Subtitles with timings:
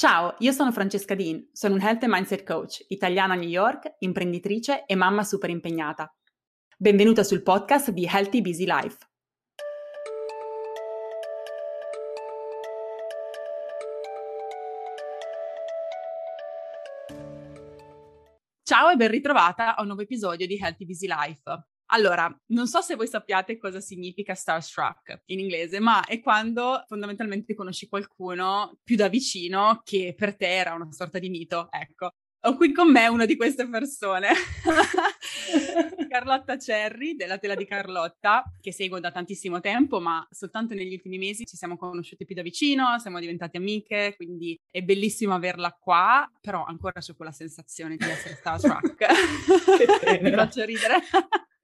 [0.00, 3.96] Ciao, io sono Francesca Dean, sono un Health and Mindset Coach, italiana a New York,
[3.98, 6.10] imprenditrice e mamma super impegnata.
[6.78, 8.96] Benvenuta sul podcast di Healthy Busy Life.
[18.62, 21.42] Ciao e ben ritrovata a un nuovo episodio di Healthy Busy Life.
[21.92, 27.54] Allora, non so se voi sappiate cosa significa starstruck in inglese, ma è quando fondamentalmente
[27.54, 32.10] conosci qualcuno più da vicino che per te era una sorta di mito, ecco.
[32.44, 34.28] Ho qui con me una di queste persone,
[36.08, 41.18] Carlotta Cerri della Tela di Carlotta, che seguo da tantissimo tempo, ma soltanto negli ultimi
[41.18, 46.26] mesi ci siamo conosciute più da vicino, siamo diventate amiche, quindi è bellissimo averla qua,
[46.40, 49.06] però ancora c'è quella sensazione di essere starstruck.
[50.22, 50.94] Mi faccio ridere.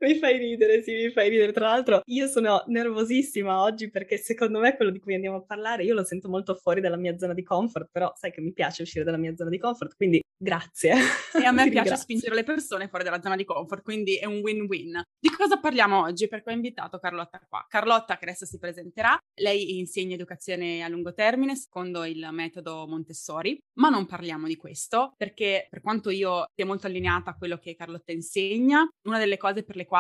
[0.06, 1.50] Mi fai ridere, sì, mi fai ridere.
[1.50, 5.82] Tra l'altro, io sono nervosissima oggi perché secondo me quello di cui andiamo a parlare
[5.82, 8.82] io lo sento molto fuori dalla mia zona di comfort, però sai che mi piace
[8.82, 10.94] uscire dalla mia zona di comfort, quindi grazie.
[11.34, 14.38] E a me piace spingere le persone fuori dalla zona di comfort, quindi è un
[14.38, 15.02] win-win.
[15.18, 16.28] Di cosa parliamo oggi?
[16.28, 17.66] Perché ho invitato Carlotta qua.
[17.68, 23.58] Carlotta, che adesso si presenterà, lei insegna educazione a lungo termine secondo il metodo Montessori,
[23.80, 27.74] ma non parliamo di questo perché per quanto io sia molto allineata a quello che
[27.74, 29.94] Carlotta insegna, una delle cose per le quali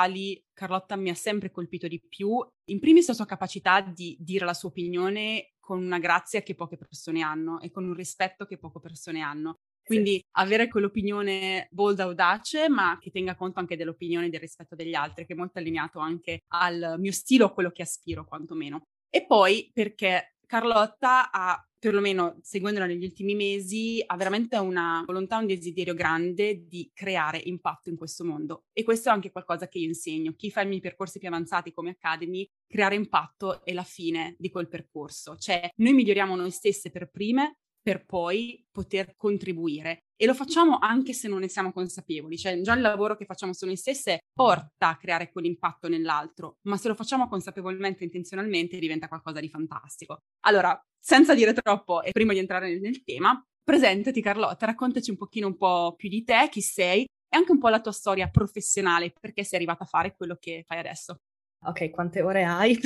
[0.52, 4.54] Carlotta mi ha sempre colpito di più, in primis la sua capacità di dire la
[4.54, 8.80] sua opinione con una grazia che poche persone hanno e con un rispetto che poche
[8.80, 9.56] persone hanno.
[9.86, 10.24] Quindi sì.
[10.32, 15.26] avere quell'opinione bold, audace, ma che tenga conto anche dell'opinione e del rispetto degli altri,
[15.26, 18.82] che è molto allineato anche al mio stile o a quello che aspiro, quantomeno.
[19.08, 25.46] E poi perché Carlotta ha perlomeno seguendola negli ultimi mesi, ha veramente una volontà, un
[25.46, 28.64] desiderio grande di creare impatto in questo mondo.
[28.72, 30.32] E questo è anche qualcosa che io insegno.
[30.32, 34.50] Chi fa i miei percorsi più avanzati come Academy, creare impatto è la fine di
[34.50, 35.36] quel percorso.
[35.36, 40.06] Cioè, noi miglioriamo noi stesse per prime per poi poter contribuire.
[40.16, 43.52] E lo facciamo anche se non ne siamo consapevoli, cioè già il lavoro che facciamo
[43.52, 48.80] su noi stesse porta a creare quell'impatto nell'altro, ma se lo facciamo consapevolmente e intenzionalmente
[48.80, 50.22] diventa qualcosa di fantastico.
[50.46, 55.16] Allora, senza dire troppo e prima di entrare nel, nel tema, presentati Carlotta, raccontaci un
[55.16, 58.28] pochino un po' più di te, chi sei e anche un po' la tua storia
[58.28, 61.20] professionale, perché sei arrivata a fare quello che fai adesso.
[61.66, 62.76] Ok, quante ore hai?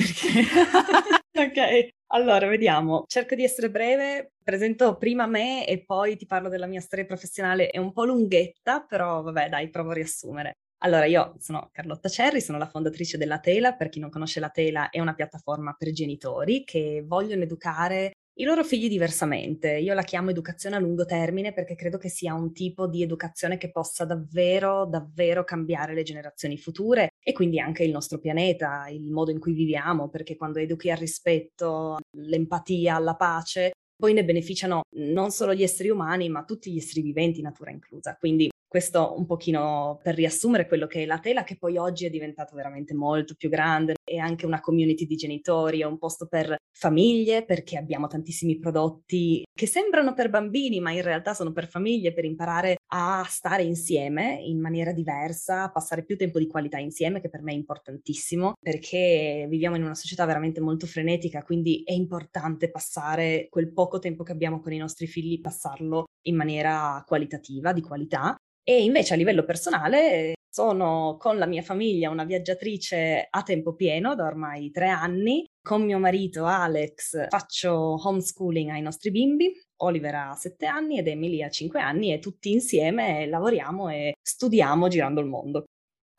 [1.32, 1.88] Perché...
[1.88, 3.04] ok, allora vediamo.
[3.06, 7.68] Cerco di essere breve, presento prima me e poi ti parlo della mia storia professionale.
[7.68, 10.54] È un po' lunghetta, però vabbè, dai, provo a riassumere.
[10.82, 13.74] Allora, io sono Carlotta Cerri, sono la fondatrice della Tela.
[13.74, 18.44] Per chi non conosce la Tela, è una piattaforma per genitori che vogliono educare i
[18.44, 19.76] loro figli diversamente.
[19.76, 23.58] Io la chiamo educazione a lungo termine perché credo che sia un tipo di educazione
[23.58, 29.10] che possa davvero, davvero cambiare le generazioni future e quindi anche il nostro pianeta, il
[29.10, 34.80] modo in cui viviamo, perché quando educhi al rispetto, all'empatia, alla pace, poi ne beneficiano
[34.96, 38.16] non solo gli esseri umani, ma tutti gli esseri viventi, natura inclusa.
[38.18, 42.10] Quindi questo un pochino per riassumere quello che è la tela, che poi oggi è
[42.10, 46.54] diventato veramente molto più grande, è anche una community di genitori, è un posto per
[46.70, 52.12] famiglie, perché abbiamo tantissimi prodotti che sembrano per bambini, ma in realtà sono per famiglie,
[52.12, 57.20] per imparare a stare insieme in maniera diversa, a passare più tempo di qualità insieme,
[57.20, 61.92] che per me è importantissimo, perché viviamo in una società veramente molto frenetica, quindi è
[61.92, 67.72] importante passare quel poco tempo che abbiamo con i nostri figli, passarlo in maniera qualitativa,
[67.72, 73.42] di qualità, e invece a livello personale sono con la mia famiglia una viaggiatrice a
[73.42, 75.44] tempo pieno da ormai tre anni.
[75.62, 79.52] Con mio marito Alex faccio homeschooling ai nostri bimbi.
[79.82, 84.88] Oliver ha sette anni ed Emily ha cinque anni e tutti insieme lavoriamo e studiamo
[84.88, 85.64] girando il mondo.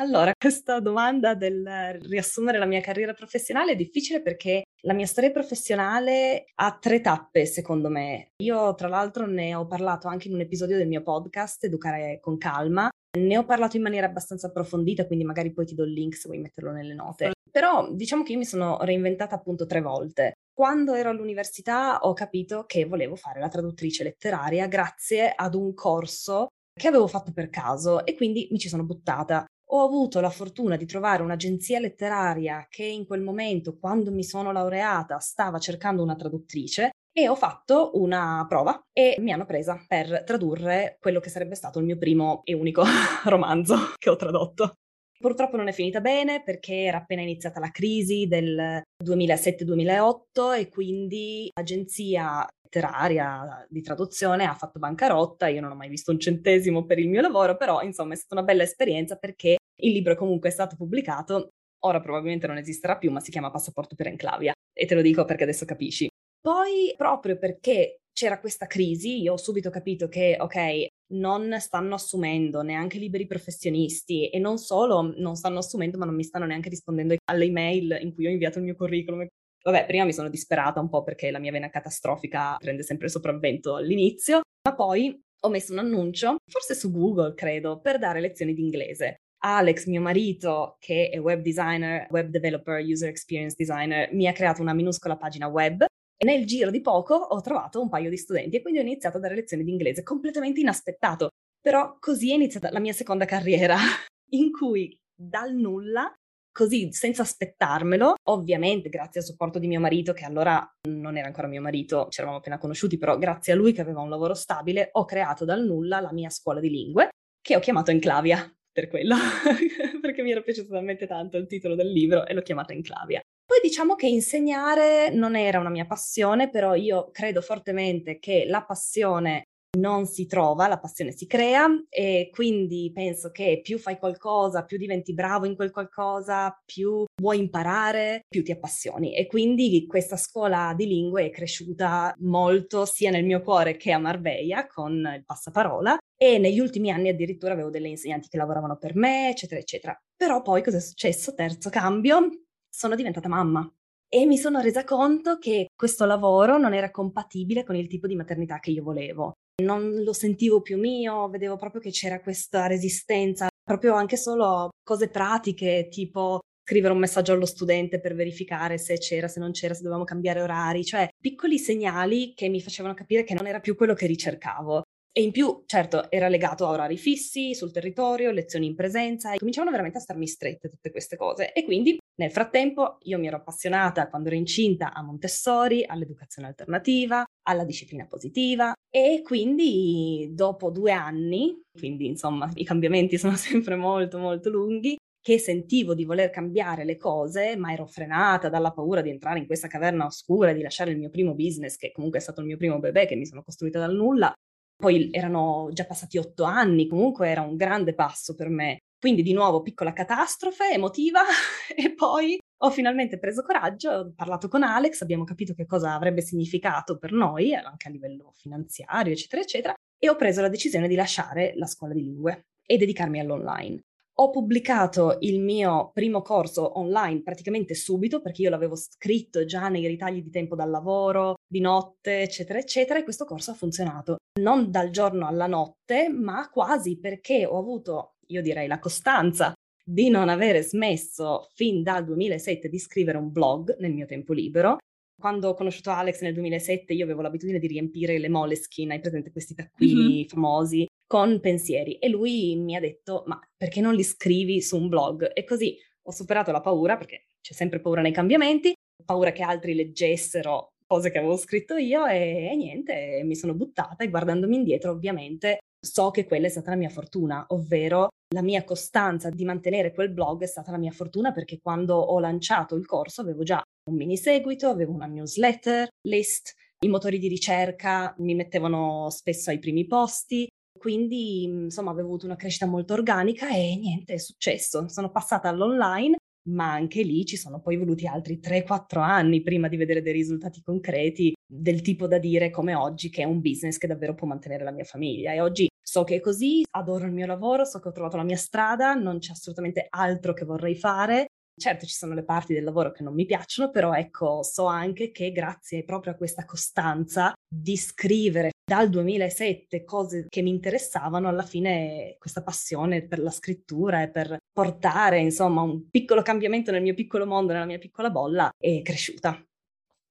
[0.01, 5.31] Allora, questa domanda del riassumere la mia carriera professionale è difficile perché la mia storia
[5.31, 8.31] professionale ha tre tappe, secondo me.
[8.41, 12.37] Io, tra l'altro, ne ho parlato anche in un episodio del mio podcast, Educare con
[12.37, 12.89] calma.
[13.19, 16.27] Ne ho parlato in maniera abbastanza approfondita, quindi magari poi ti do il link se
[16.27, 17.31] vuoi metterlo nelle note.
[17.51, 20.33] Però diciamo che io mi sono reinventata appunto tre volte.
[20.53, 26.47] Quando ero all'università ho capito che volevo fare la traduttrice letteraria grazie ad un corso
[26.73, 30.75] che avevo fatto per caso e quindi mi ci sono buttata ho avuto la fortuna
[30.75, 36.15] di trovare un'agenzia letteraria che in quel momento, quando mi sono laureata, stava cercando una
[36.15, 41.55] traduttrice e ho fatto una prova e mi hanno presa per tradurre quello che sarebbe
[41.55, 42.83] stato il mio primo e unico
[43.25, 44.73] romanzo che ho tradotto.
[45.21, 51.47] Purtroppo non è finita bene perché era appena iniziata la crisi del 2007-2008 e quindi
[51.53, 56.97] l'agenzia letteraria di traduzione ha fatto bancarotta, io non ho mai visto un centesimo per
[56.97, 60.51] il mio lavoro, però insomma è stata una bella esperienza perché il libro comunque è
[60.51, 61.49] stato pubblicato,
[61.83, 64.53] ora probabilmente non esisterà più, ma si chiama Passaporto per Enclavia.
[64.73, 66.10] E te lo dico perché adesso capisci.
[66.41, 72.63] Poi, proprio perché c'era questa crisi, io ho subito capito che, ok, non stanno assumendo
[72.63, 77.15] neanche liberi professionisti e non solo non stanno assumendo, ma non mi stanno neanche rispondendo
[77.25, 79.27] alle email in cui ho inviato il mio curriculum.
[79.63, 83.11] Vabbè, prima mi sono disperata un po' perché la mia vena catastrofica prende sempre il
[83.11, 88.55] sopravvento all'inizio, ma poi ho messo un annuncio, forse su Google credo, per dare lezioni
[88.55, 89.17] di inglese.
[89.43, 94.61] Alex, mio marito, che è web designer, web developer, user experience designer, mi ha creato
[94.61, 95.85] una minuscola pagina web
[96.21, 99.17] e nel giro di poco ho trovato un paio di studenti e quindi ho iniziato
[99.17, 101.29] a dare lezioni di inglese, completamente inaspettato.
[101.59, 103.75] Però così è iniziata la mia seconda carriera,
[104.33, 106.13] in cui dal nulla,
[106.51, 111.47] così senza aspettarmelo, ovviamente grazie al supporto di mio marito, che allora non era ancora
[111.47, 114.89] mio marito, ci eravamo appena conosciuti, però grazie a lui che aveva un lavoro stabile,
[114.91, 117.09] ho creato dal nulla la mia scuola di lingue,
[117.41, 119.15] che ho chiamato Enclavia per quello,
[119.99, 123.21] perché mi era piaciuto talmente tanto il titolo del libro e l'ho chiamata Enclavia.
[123.51, 128.63] Poi diciamo che insegnare non era una mia passione, però io credo fortemente che la
[128.63, 134.63] passione non si trova, la passione si crea e quindi penso che più fai qualcosa,
[134.63, 139.13] più diventi bravo in quel qualcosa, più vuoi imparare, più ti appassioni.
[139.17, 143.99] E quindi questa scuola di lingue è cresciuta molto sia nel mio cuore che a
[143.99, 148.95] Marbella con il passaparola e negli ultimi anni addirittura avevo delle insegnanti che lavoravano per
[148.95, 150.01] me, eccetera, eccetera.
[150.15, 151.33] Però poi cosa è successo?
[151.33, 152.29] Terzo cambio,
[152.71, 153.69] sono diventata mamma
[154.13, 158.15] e mi sono resa conto che questo lavoro non era compatibile con il tipo di
[158.15, 159.33] maternità che io volevo.
[159.63, 165.09] Non lo sentivo più mio, vedevo proprio che c'era questa resistenza, proprio anche solo cose
[165.09, 169.81] pratiche, tipo scrivere un messaggio allo studente per verificare se c'era, se non c'era, se
[169.81, 173.93] dovevamo cambiare orari, cioè piccoli segnali che mi facevano capire che non era più quello
[173.93, 174.83] che ricercavo.
[175.13, 179.39] E in più, certo, era legato a orari fissi, sul territorio, lezioni in presenza, e
[179.39, 181.51] cominciavano veramente a starmi strette tutte queste cose.
[181.51, 187.25] E quindi, nel frattempo, io mi ero appassionata quando ero incinta a Montessori, all'educazione alternativa,
[187.43, 194.17] alla disciplina positiva e quindi dopo due anni, quindi insomma i cambiamenti sono sempre molto
[194.17, 199.09] molto lunghi, che sentivo di voler cambiare le cose, ma ero frenata dalla paura di
[199.09, 202.39] entrare in questa caverna oscura, di lasciare il mio primo business, che comunque è stato
[202.39, 204.33] il mio primo bebè che mi sono costruita dal nulla,
[204.81, 208.79] poi erano già passati otto anni, comunque era un grande passo per me.
[208.99, 211.21] Quindi di nuovo piccola catastrofe emotiva
[211.75, 216.21] e poi ho finalmente preso coraggio, ho parlato con Alex, abbiamo capito che cosa avrebbe
[216.21, 220.95] significato per noi, anche a livello finanziario, eccetera, eccetera, e ho preso la decisione di
[220.95, 223.79] lasciare la scuola di lingue e dedicarmi all'online.
[224.15, 229.87] Ho pubblicato il mio primo corso online praticamente subito perché io l'avevo scritto già nei
[229.87, 234.17] ritagli di tempo dal lavoro, di notte, eccetera, eccetera, e questo corso ha funzionato.
[234.39, 239.53] Non dal giorno alla notte, ma quasi perché ho avuto, io direi, la costanza
[239.83, 244.77] di non avere smesso fin dal 2007 di scrivere un blog nel mio tempo libero.
[245.21, 249.31] Quando ho conosciuto Alex nel 2007 io avevo l'abitudine di riempire le moleskin, hai presente
[249.31, 250.23] questi taccuini mm-hmm.
[250.23, 254.89] famosi, con pensieri e lui mi ha detto ma perché non li scrivi su un
[254.89, 255.29] blog?
[255.35, 258.73] E così ho superato la paura perché c'è sempre paura nei cambiamenti,
[259.05, 264.03] paura che altri leggessero cose che avevo scritto io e, e niente, mi sono buttata
[264.03, 268.63] e guardandomi indietro ovviamente so che quella è stata la mia fortuna, ovvero la mia
[268.63, 272.87] costanza di mantenere quel blog è stata la mia fortuna perché quando ho lanciato il
[272.87, 278.35] corso avevo già un mini seguito, avevo una newsletter, list, i motori di ricerca mi
[278.35, 284.13] mettevano spesso ai primi posti, quindi insomma avevo avuto una crescita molto organica e niente,
[284.13, 284.87] è successo.
[284.87, 286.15] Sono passata all'online,
[286.49, 290.61] ma anche lì ci sono poi voluti altri 3-4 anni prima di vedere dei risultati
[290.63, 294.63] concreti del tipo da dire come oggi che è un business che davvero può mantenere
[294.63, 297.89] la mia famiglia e oggi so che è così, adoro il mio lavoro, so che
[297.89, 301.27] ho trovato la mia strada, non c'è assolutamente altro che vorrei fare
[301.61, 305.11] Certo ci sono le parti del lavoro che non mi piacciono, però ecco, so anche
[305.11, 311.43] che grazie proprio a questa costanza di scrivere dal 2007 cose che mi interessavano, alla
[311.43, 316.95] fine questa passione per la scrittura e per portare, insomma, un piccolo cambiamento nel mio
[316.95, 319.39] piccolo mondo, nella mia piccola bolla, è cresciuta.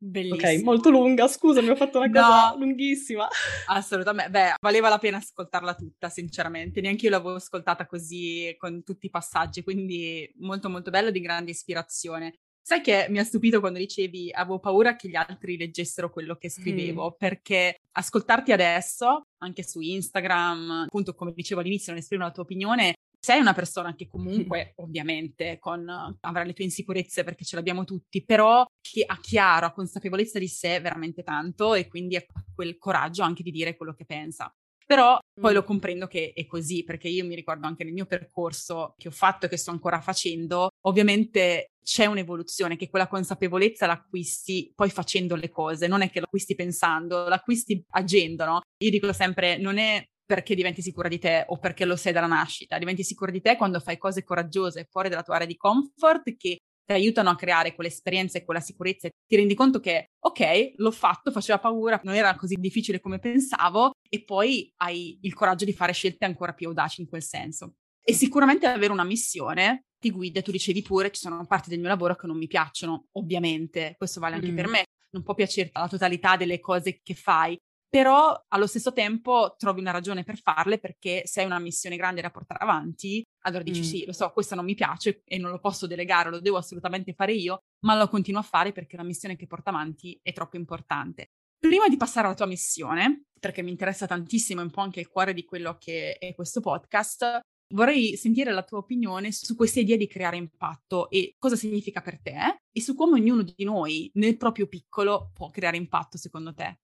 [0.02, 0.50] Bellissimo.
[0.50, 3.28] Ok, molto lunga, scusa, mi ho fatto una cosa no, lunghissima.
[3.69, 6.80] Assolutamente, beh, valeva la pena ascoltarla tutta, sinceramente.
[6.80, 11.50] Neanche io l'avevo ascoltata così con tutti i passaggi, quindi molto molto bello, di grande
[11.50, 12.37] ispirazione.
[12.62, 16.49] Sai che mi ha stupito quando dicevi avevo paura che gli altri leggessero quello che
[16.49, 17.19] scrivevo, mm.
[17.19, 22.95] perché ascoltarti adesso, anche su Instagram, appunto come dicevo all'inizio, non esprimo la tua opinione,
[23.20, 25.88] sei una persona che comunque, ovviamente, con,
[26.20, 30.48] avrà le tue insicurezze perché ce l'abbiamo tutti, però che ha chiaro, ha consapevolezza di
[30.48, 32.24] sé veramente tanto e quindi ha
[32.54, 34.52] quel coraggio anche di dire quello che pensa.
[34.90, 38.94] Però poi lo comprendo che è così, perché io mi ricordo anche nel mio percorso
[38.98, 44.72] che ho fatto e che sto ancora facendo, ovviamente c'è un'evoluzione, che quella consapevolezza l'acquisti
[44.74, 48.60] poi facendo le cose, non è che l'acquisti pensando, l'acquisti agendo, no?
[48.82, 52.28] Io dico sempre, non è perché diventi sicura di te o perché lo sei dalla
[52.28, 56.37] nascita, diventi sicura di te quando fai cose coraggiose fuori dalla tua area di comfort
[56.37, 60.75] che ti aiutano a creare quell'esperienza e quella sicurezza e ti rendi conto che, ok,
[60.76, 65.64] l'ho fatto, faceva paura, non era così difficile come pensavo e poi hai il coraggio
[65.64, 67.75] di fare scelte ancora più audaci in quel senso.
[68.00, 71.88] E sicuramente avere una missione ti guida, tu dicevi pure, ci sono parti del mio
[71.88, 74.56] lavoro che non mi piacciono, ovviamente, questo vale anche mm.
[74.56, 77.58] per me, non può piacerti la totalità delle cose che fai,
[77.90, 82.20] però allo stesso tempo trovi una ragione per farle perché se hai una missione grande
[82.20, 83.82] da portare avanti, allora dici mm.
[83.82, 87.12] sì, lo so, questo non mi piace e non lo posso delegare, lo devo assolutamente
[87.12, 90.56] fare io, ma lo continuo a fare perché la missione che porta avanti è troppo
[90.56, 91.32] importante.
[91.59, 95.09] Prima di passare alla tua missione, perché mi interessa tantissimo, è un po' anche il
[95.09, 97.42] cuore di quello che è questo podcast,
[97.73, 102.20] Vorrei sentire la tua opinione su questa idea di creare impatto e cosa significa per
[102.20, 106.80] te e su come ognuno di noi nel proprio piccolo può creare impatto secondo te.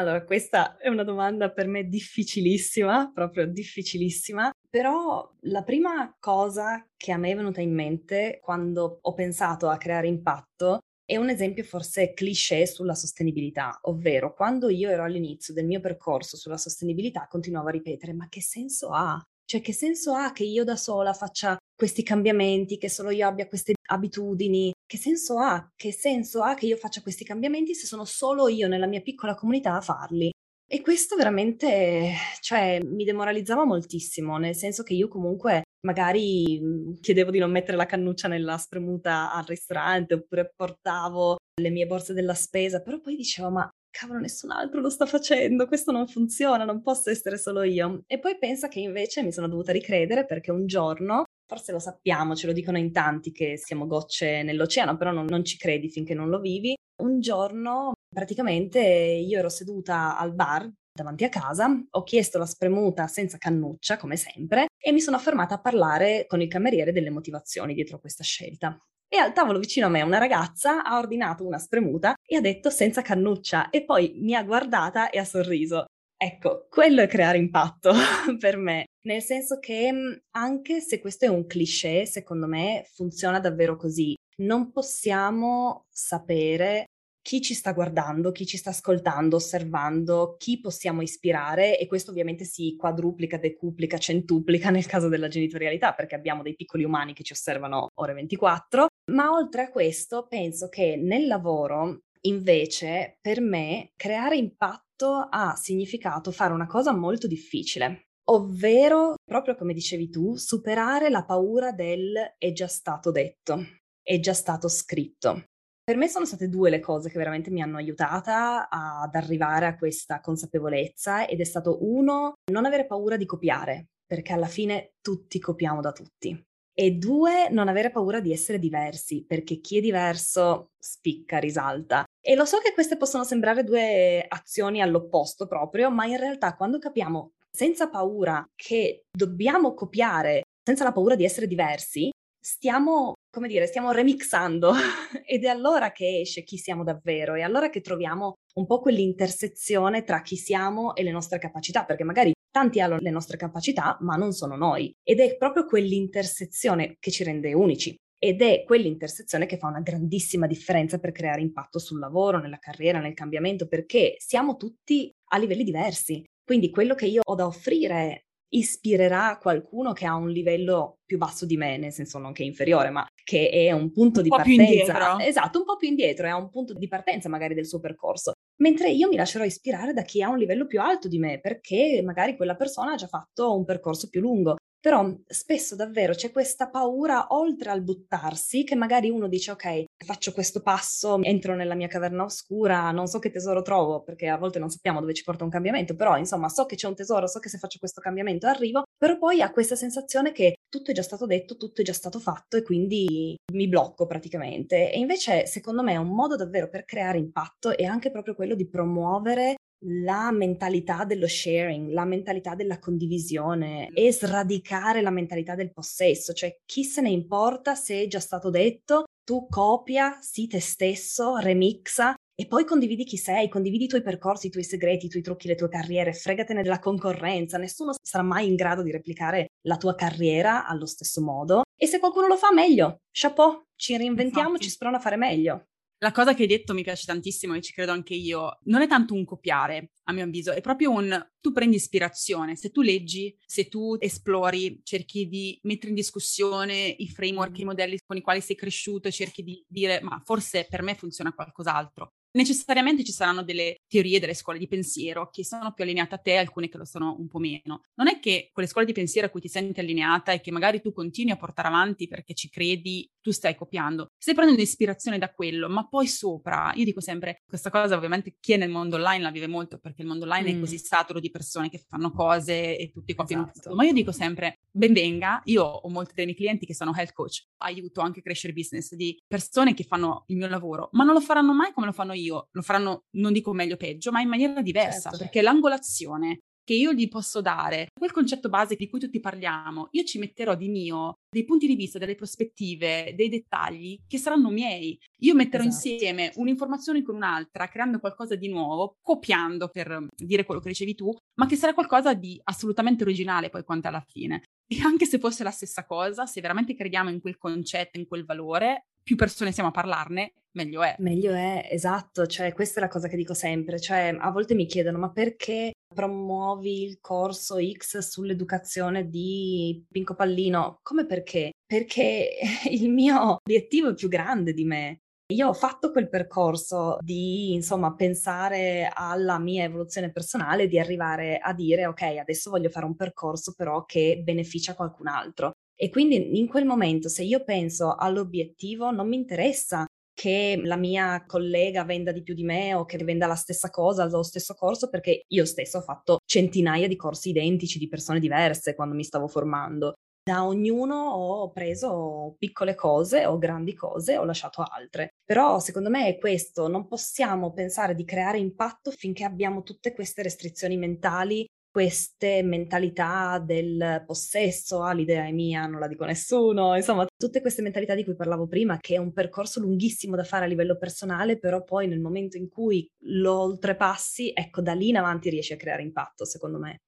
[0.00, 7.12] Allora, questa è una domanda per me difficilissima, proprio difficilissima, però la prima cosa che
[7.12, 11.64] a me è venuta in mente quando ho pensato a creare impatto è un esempio
[11.64, 17.68] forse cliché sulla sostenibilità, ovvero quando io ero all'inizio del mio percorso sulla sostenibilità continuavo
[17.68, 21.56] a ripetere ma che senso ha cioè, che senso ha che io da sola faccia
[21.74, 24.72] questi cambiamenti, che solo io abbia queste abitudini?
[24.86, 25.68] Che senso ha?
[25.74, 29.34] Che senso ha che io faccia questi cambiamenti se sono solo io nella mia piccola
[29.34, 30.30] comunità a farli?
[30.68, 37.32] E questo veramente, cioè, mi demoralizzava moltissimo, nel senso che io comunque magari mhmm, chiedevo
[37.32, 42.34] di non mettere la cannuccia nella spremuta al ristorante oppure portavo le mie borse della
[42.34, 46.82] spesa, però poi dicevo, ma cavolo, nessun altro lo sta facendo, questo non funziona, non
[46.82, 48.02] posso essere solo io.
[48.06, 52.34] E poi pensa che invece mi sono dovuta ricredere perché un giorno, forse lo sappiamo,
[52.34, 56.14] ce lo dicono in tanti che siamo gocce nell'oceano, però non, non ci credi finché
[56.14, 56.74] non lo vivi.
[57.02, 63.06] Un giorno praticamente io ero seduta al bar davanti a casa, ho chiesto la spremuta
[63.06, 67.74] senza cannuccia, come sempre, e mi sono fermata a parlare con il cameriere delle motivazioni
[67.74, 68.76] dietro questa scelta
[69.12, 72.70] e al tavolo vicino a me una ragazza ha ordinato una spremuta e ha detto
[72.70, 75.86] senza cannuccia e poi mi ha guardata e ha sorriso.
[76.16, 77.92] Ecco, quello è creare impatto
[78.38, 83.40] per me, nel senso che mm, anche se questo è un cliché, secondo me funziona
[83.40, 84.14] davvero così.
[84.42, 86.84] Non possiamo sapere
[87.22, 92.44] chi ci sta guardando, chi ci sta ascoltando, osservando, chi possiamo ispirare e questo ovviamente
[92.44, 97.32] si quadruplica, decuplica, centuplica nel caso della genitorialità perché abbiamo dei piccoli umani che ci
[97.32, 104.36] osservano ore 24, ma oltre a questo penso che nel lavoro invece per me creare
[104.36, 111.24] impatto ha significato fare una cosa molto difficile, ovvero proprio come dicevi tu, superare la
[111.24, 113.64] paura del è già stato detto,
[114.02, 115.44] è già stato scritto.
[115.82, 119.76] Per me sono state due le cose che veramente mi hanno aiutata ad arrivare a
[119.76, 125.40] questa consapevolezza ed è stato uno, non avere paura di copiare, perché alla fine tutti
[125.40, 126.40] copiamo da tutti.
[126.80, 132.06] E due, non avere paura di essere diversi, perché chi è diverso spicca, risalta.
[132.18, 136.78] E lo so che queste possono sembrare due azioni all'opposto proprio, ma in realtà quando
[136.78, 142.10] capiamo senza paura che dobbiamo copiare, senza la paura di essere diversi,
[142.42, 144.72] stiamo, come dire, stiamo remixando
[145.26, 150.02] ed è allora che esce chi siamo davvero, è allora che troviamo un po' quell'intersezione
[150.02, 154.16] tra chi siamo e le nostre capacità, perché magari tanti hanno le nostre capacità, ma
[154.16, 154.92] non sono noi.
[155.02, 157.94] Ed è proprio quell'intersezione che ci rende unici.
[158.22, 163.00] Ed è quell'intersezione che fa una grandissima differenza per creare impatto sul lavoro, nella carriera,
[163.00, 166.22] nel cambiamento, perché siamo tutti a livelli diversi.
[166.44, 171.46] Quindi quello che io ho da offrire ispirerà qualcuno che ha un livello più basso
[171.46, 175.18] di me, nel senso non che inferiore, ma che è un punto un di partenza.
[175.24, 178.32] Esatto, un po' più indietro, è un punto di partenza magari del suo percorso.
[178.62, 182.00] Mentre io mi lascerò ispirare da chi ha un livello più alto di me, perché
[182.04, 184.56] magari quella persona ha già fatto un percorso più lungo.
[184.80, 190.32] Però spesso davvero c'è questa paura oltre al buttarsi che magari uno dice ok, faccio
[190.32, 194.58] questo passo, entro nella mia caverna oscura, non so che tesoro trovo perché a volte
[194.58, 197.40] non sappiamo dove ci porta un cambiamento, però insomma so che c'è un tesoro, so
[197.40, 201.02] che se faccio questo cambiamento arrivo, però poi ha questa sensazione che tutto è già
[201.02, 204.90] stato detto, tutto è già stato fatto e quindi mi blocco praticamente.
[204.90, 208.66] E invece secondo me un modo davvero per creare impatto è anche proprio quello di
[208.66, 216.32] promuovere la mentalità dello sharing, la mentalità della condivisione e sradicare la mentalità del possesso,
[216.32, 221.36] cioè chi se ne importa se è già stato detto, tu copia, sii te stesso,
[221.36, 225.22] remixa e poi condividi chi sei, condividi i tuoi percorsi, i tuoi segreti, i tuoi
[225.22, 229.76] trucchi, le tue carriere, fregatene della concorrenza, nessuno sarà mai in grado di replicare la
[229.76, 234.64] tua carriera allo stesso modo e se qualcuno lo fa meglio, chapeau, ci reinventiamo, Infatti.
[234.64, 235.66] ci speriamo a fare meglio.
[236.02, 238.58] La cosa che hai detto mi piace tantissimo e ci credo anche io.
[238.64, 242.56] Non è tanto un copiare, a mio avviso, è proprio un tu prendi ispirazione.
[242.56, 247.98] Se tu leggi, se tu esplori, cerchi di mettere in discussione i framework, i modelli
[248.06, 252.14] con i quali sei cresciuto e cerchi di dire ma forse per me funziona qualcos'altro
[252.32, 256.36] necessariamente ci saranno delle teorie delle scuole di pensiero che sono più allineate a te,
[256.36, 257.82] alcune che lo sono un po' meno.
[257.94, 260.80] Non è che quelle scuole di pensiero a cui ti senti allineata e che magari
[260.80, 264.08] tu continui a portare avanti perché ci credi, tu stai copiando.
[264.18, 268.52] Stai prendendo ispirazione da quello, ma poi sopra, io dico sempre, questa cosa ovviamente chi
[268.52, 270.56] è nel mondo online la vive molto perché il mondo online mm.
[270.56, 273.60] è così saturo di persone che fanno cose e tutti copiano esatto.
[273.60, 273.74] tutto.
[273.74, 277.46] Ma io dico sempre, benvenga, io ho molti dei miei clienti che sono health coach,
[277.58, 281.20] aiuto anche a crescere business di persone che fanno il mio lavoro, ma non lo
[281.20, 284.28] faranno mai come lo fanno io, lo faranno, non dico meglio o peggio, ma in
[284.28, 285.18] maniera diversa, certo.
[285.18, 290.04] perché l'angolazione che io gli posso dare, quel concetto base di cui tutti parliamo, io
[290.04, 294.96] ci metterò di mio dei punti di vista, delle prospettive, dei dettagli che saranno miei.
[295.22, 295.88] Io metterò esatto.
[295.88, 301.12] insieme un'informazione con un'altra, creando qualcosa di nuovo, copiando per dire quello che dicevi tu,
[301.40, 304.44] ma che sarà qualcosa di assolutamente originale poi quanto alla fine.
[304.68, 308.24] E anche se fosse la stessa cosa, se veramente crediamo in quel concetto, in quel
[308.24, 310.94] valore, più persone siamo a parlarne, meglio è.
[310.98, 314.66] Meglio è, esatto, cioè questa è la cosa che dico sempre, cioè a volte mi
[314.66, 320.78] chiedono ma perché promuovi il corso X sull'educazione di Pinco Pallino?
[320.82, 321.52] Come perché?
[321.66, 322.30] Perché
[322.70, 324.98] il mio obiettivo è più grande di me.
[325.30, 331.52] Io ho fatto quel percorso di, insomma, pensare alla mia evoluzione personale, di arrivare a
[331.52, 335.52] dire, ok, adesso voglio fare un percorso però che beneficia qualcun altro.
[335.82, 339.86] E quindi in quel momento, se io penso all'obiettivo, non mi interessa
[340.20, 344.04] che la mia collega venda di più di me o che venda la stessa cosa,
[344.04, 348.74] lo stesso corso, perché io stesso ho fatto centinaia di corsi identici di persone diverse
[348.74, 349.94] quando mi stavo formando.
[350.22, 355.14] Da ognuno ho preso piccole cose o grandi cose, ho lasciato altre.
[355.24, 360.22] Però secondo me è questo, non possiamo pensare di creare impatto finché abbiamo tutte queste
[360.22, 367.06] restrizioni mentali queste mentalità del possesso, ah l'idea è mia, non la dico nessuno, insomma
[367.16, 370.48] tutte queste mentalità di cui parlavo prima, che è un percorso lunghissimo da fare a
[370.48, 375.30] livello personale, però poi nel momento in cui lo oltrepassi, ecco da lì in avanti
[375.30, 376.80] riesci a creare impatto, secondo me.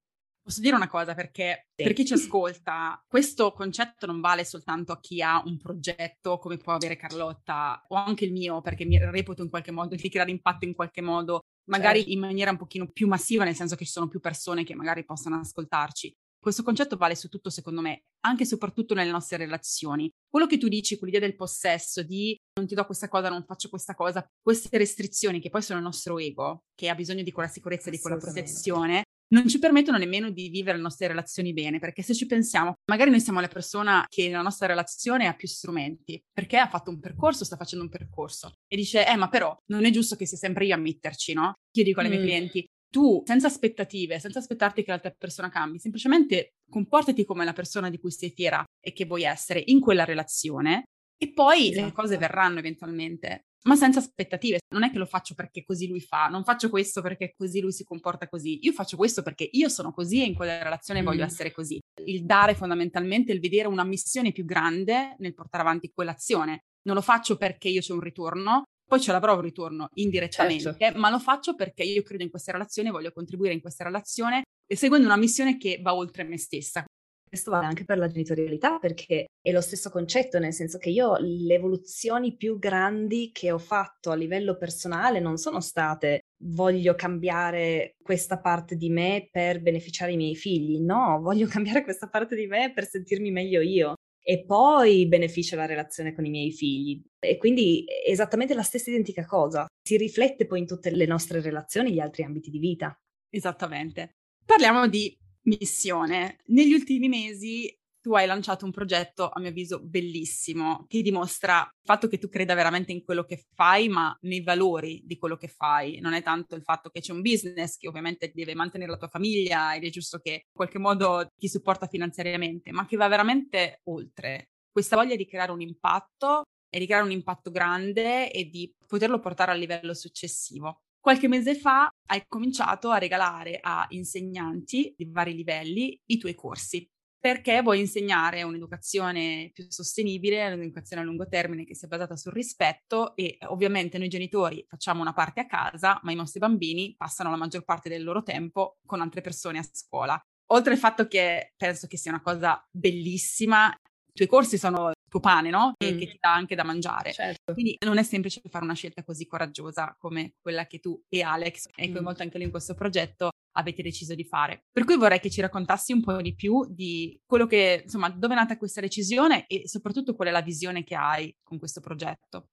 [0.43, 1.85] Posso dire una cosa perché sì.
[1.85, 6.57] per chi ci ascolta, questo concetto non vale soltanto a chi ha un progetto come
[6.57, 10.33] può avere Carlotta o anche il mio, perché mi reputo in qualche modo di creare
[10.33, 12.13] impatto in qualche modo, magari certo.
[12.13, 15.05] in maniera un pochino più massiva, nel senso che ci sono più persone che magari
[15.05, 16.13] possono ascoltarci.
[16.43, 20.11] Questo concetto vale su tutto, secondo me, anche e soprattutto nelle nostre relazioni.
[20.29, 23.69] Quello che tu dici, quell'idea del possesso, di non ti do questa cosa, non faccio
[23.69, 27.49] questa cosa, queste restrizioni che poi sono il nostro ego, che ha bisogno di quella
[27.49, 32.03] sicurezza, di quella protezione, non ci permettono nemmeno di vivere le nostre relazioni bene, perché
[32.03, 36.21] se ci pensiamo, magari noi siamo la persona che nella nostra relazione ha più strumenti,
[36.33, 39.85] perché ha fatto un percorso, sta facendo un percorso e dice, eh ma però non
[39.85, 41.55] è giusto che sia sempre io a metterci, no?
[41.77, 42.25] Io dico ai miei mm.
[42.25, 47.89] clienti, tu senza aspettative, senza aspettarti che l'altra persona cambi, semplicemente comportati come la persona
[47.89, 50.85] di cui sei fiera e che vuoi essere in quella relazione
[51.19, 51.87] e poi esatto.
[51.87, 54.61] le cose verranno eventualmente ma senza aspettative.
[54.75, 57.73] Non è che lo faccio perché così lui fa, non faccio questo perché così lui
[57.73, 58.59] si comporta così.
[58.63, 61.05] Io faccio questo perché io sono così e in quella relazione mm.
[61.05, 61.79] voglio essere così.
[62.05, 66.61] Il dare fondamentalmente, il vedere una missione più grande nel portare avanti quell'azione.
[66.85, 70.99] Non lo faccio perché io c'è un ritorno, poi ce l'avrò un ritorno indirettamente, certo.
[70.99, 74.77] ma lo faccio perché io credo in questa relazione, voglio contribuire in questa relazione e
[74.77, 76.85] seguendo una missione che va oltre me stessa.
[77.33, 81.17] Questo vale anche per la genitorialità perché è lo stesso concetto, nel senso che io
[81.19, 87.95] le evoluzioni più grandi che ho fatto a livello personale non sono state voglio cambiare
[88.03, 92.47] questa parte di me per beneficiare i miei figli, no, voglio cambiare questa parte di
[92.47, 97.03] me per sentirmi meglio io e poi beneficia la relazione con i miei figli.
[97.19, 99.67] E quindi è esattamente la stessa identica cosa.
[99.83, 102.95] Si riflette poi in tutte le nostre relazioni gli altri ambiti di vita.
[103.31, 104.17] Esattamente.
[104.45, 106.39] Parliamo di missione.
[106.47, 111.85] Negli ultimi mesi tu hai lanciato un progetto, a mio avviso, bellissimo, che dimostra il
[111.85, 115.47] fatto che tu creda veramente in quello che fai, ma nei valori di quello che
[115.47, 116.01] fai.
[116.01, 119.09] Non è tanto il fatto che c'è un business che ovviamente deve mantenere la tua
[119.09, 123.81] famiglia ed è giusto che in qualche modo ti supporta finanziariamente, ma che va veramente
[123.85, 124.49] oltre.
[124.69, 129.21] Questa voglia di creare un impatto e di creare un impatto grande e di poterlo
[129.21, 130.81] portare al livello successivo.
[131.03, 136.89] Qualche mese fa hai cominciato a regalare a insegnanti di vari livelli i tuoi corsi.
[137.23, 143.15] perché vuoi insegnare un'educazione più sostenibile, un'educazione a lungo termine che sia basata sul rispetto
[143.15, 147.37] e ovviamente noi genitori facciamo una parte a casa, ma i nostri bambini passano la
[147.37, 150.21] maggior parte del loro tempo con altre persone a scuola.
[150.53, 155.21] Oltre al fatto che penso che sia una cosa bellissima, i tuoi corsi sono tuo
[155.21, 155.75] pane, no?
[155.77, 155.99] E mm.
[155.99, 157.13] che ti dà anche da mangiare.
[157.13, 157.53] Certo.
[157.53, 161.69] Quindi non è semplice fare una scelta così coraggiosa come quella che tu e Alex,
[161.77, 161.93] e mm.
[161.93, 164.65] coinvolto anche lui in questo progetto, avete deciso di fare.
[164.73, 168.33] Per cui vorrei che ci raccontassi un po' di più di quello che, insomma, dove
[168.33, 172.49] è nata questa decisione e soprattutto qual è la visione che hai con questo progetto.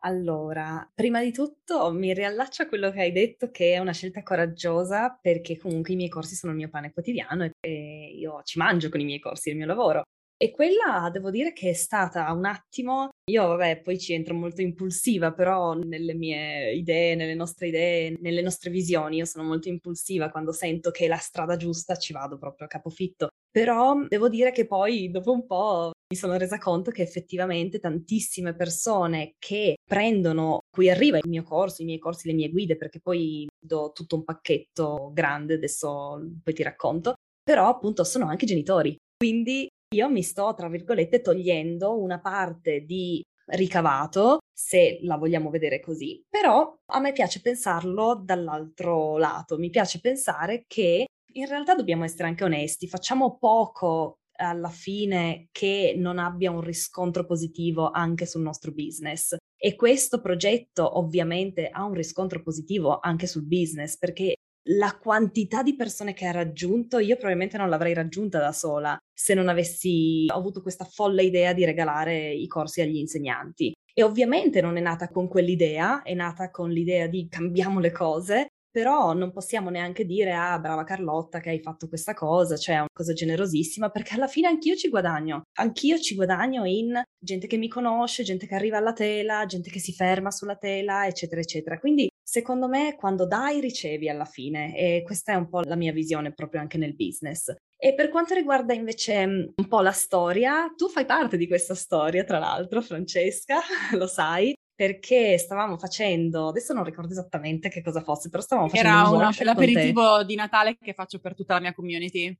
[0.00, 4.22] Allora, prima di tutto mi riallaccio a quello che hai detto che è una scelta
[4.24, 8.88] coraggiosa perché comunque i miei corsi sono il mio pane quotidiano e io ci mangio
[8.88, 10.02] con i miei corsi, il mio lavoro.
[10.38, 14.60] E quella devo dire che è stata un attimo, io vabbè poi ci entro molto
[14.60, 20.28] impulsiva, però nelle mie idee, nelle nostre idee, nelle nostre visioni, io sono molto impulsiva
[20.28, 23.28] quando sento che è la strada giusta ci vado proprio a capofitto.
[23.50, 28.54] Però devo dire che poi dopo un po' mi sono resa conto che effettivamente tantissime
[28.54, 33.00] persone che prendono, cui arriva il mio corso, i miei corsi, le mie guide, perché
[33.00, 38.94] poi do tutto un pacchetto grande, adesso poi ti racconto, però appunto sono anche genitori.
[39.16, 45.80] Quindi io mi sto, tra virgolette, togliendo una parte di ricavato, se la vogliamo vedere
[45.80, 52.04] così, però a me piace pensarlo dall'altro lato, mi piace pensare che in realtà dobbiamo
[52.04, 58.42] essere anche onesti, facciamo poco alla fine che non abbia un riscontro positivo anche sul
[58.42, 59.36] nostro business.
[59.56, 64.34] E questo progetto ovviamente ha un riscontro positivo anche sul business perché
[64.68, 69.34] la quantità di persone che ha raggiunto, io probabilmente non l'avrei raggiunta da sola se
[69.34, 73.72] non avessi avuto questa folle idea di regalare i corsi agli insegnanti.
[73.92, 78.48] E ovviamente non è nata con quell'idea, è nata con l'idea di cambiamo le cose,
[78.76, 82.78] però non possiamo neanche dire ah brava Carlotta che hai fatto questa cosa, cioè è
[82.80, 87.56] una cosa generosissima, perché alla fine anch'io ci guadagno, anch'io ci guadagno in gente che
[87.56, 91.78] mi conosce, gente che arriva alla tela, gente che si ferma sulla tela, eccetera, eccetera.
[91.78, 95.92] Quindi secondo me quando dai ricevi alla fine e questa è un po' la mia
[95.92, 97.54] visione proprio anche nel business.
[97.78, 101.74] E per quanto riguarda invece mm, un po' la storia, tu fai parte di questa
[101.74, 103.60] storia, tra l'altro, Francesca,
[103.96, 108.88] lo sai, perché stavamo facendo, adesso non ricordo esattamente che cosa fosse, però stavamo facendo
[108.88, 112.38] Era un una, l'aperitivo di Natale che faccio per tutta la mia community.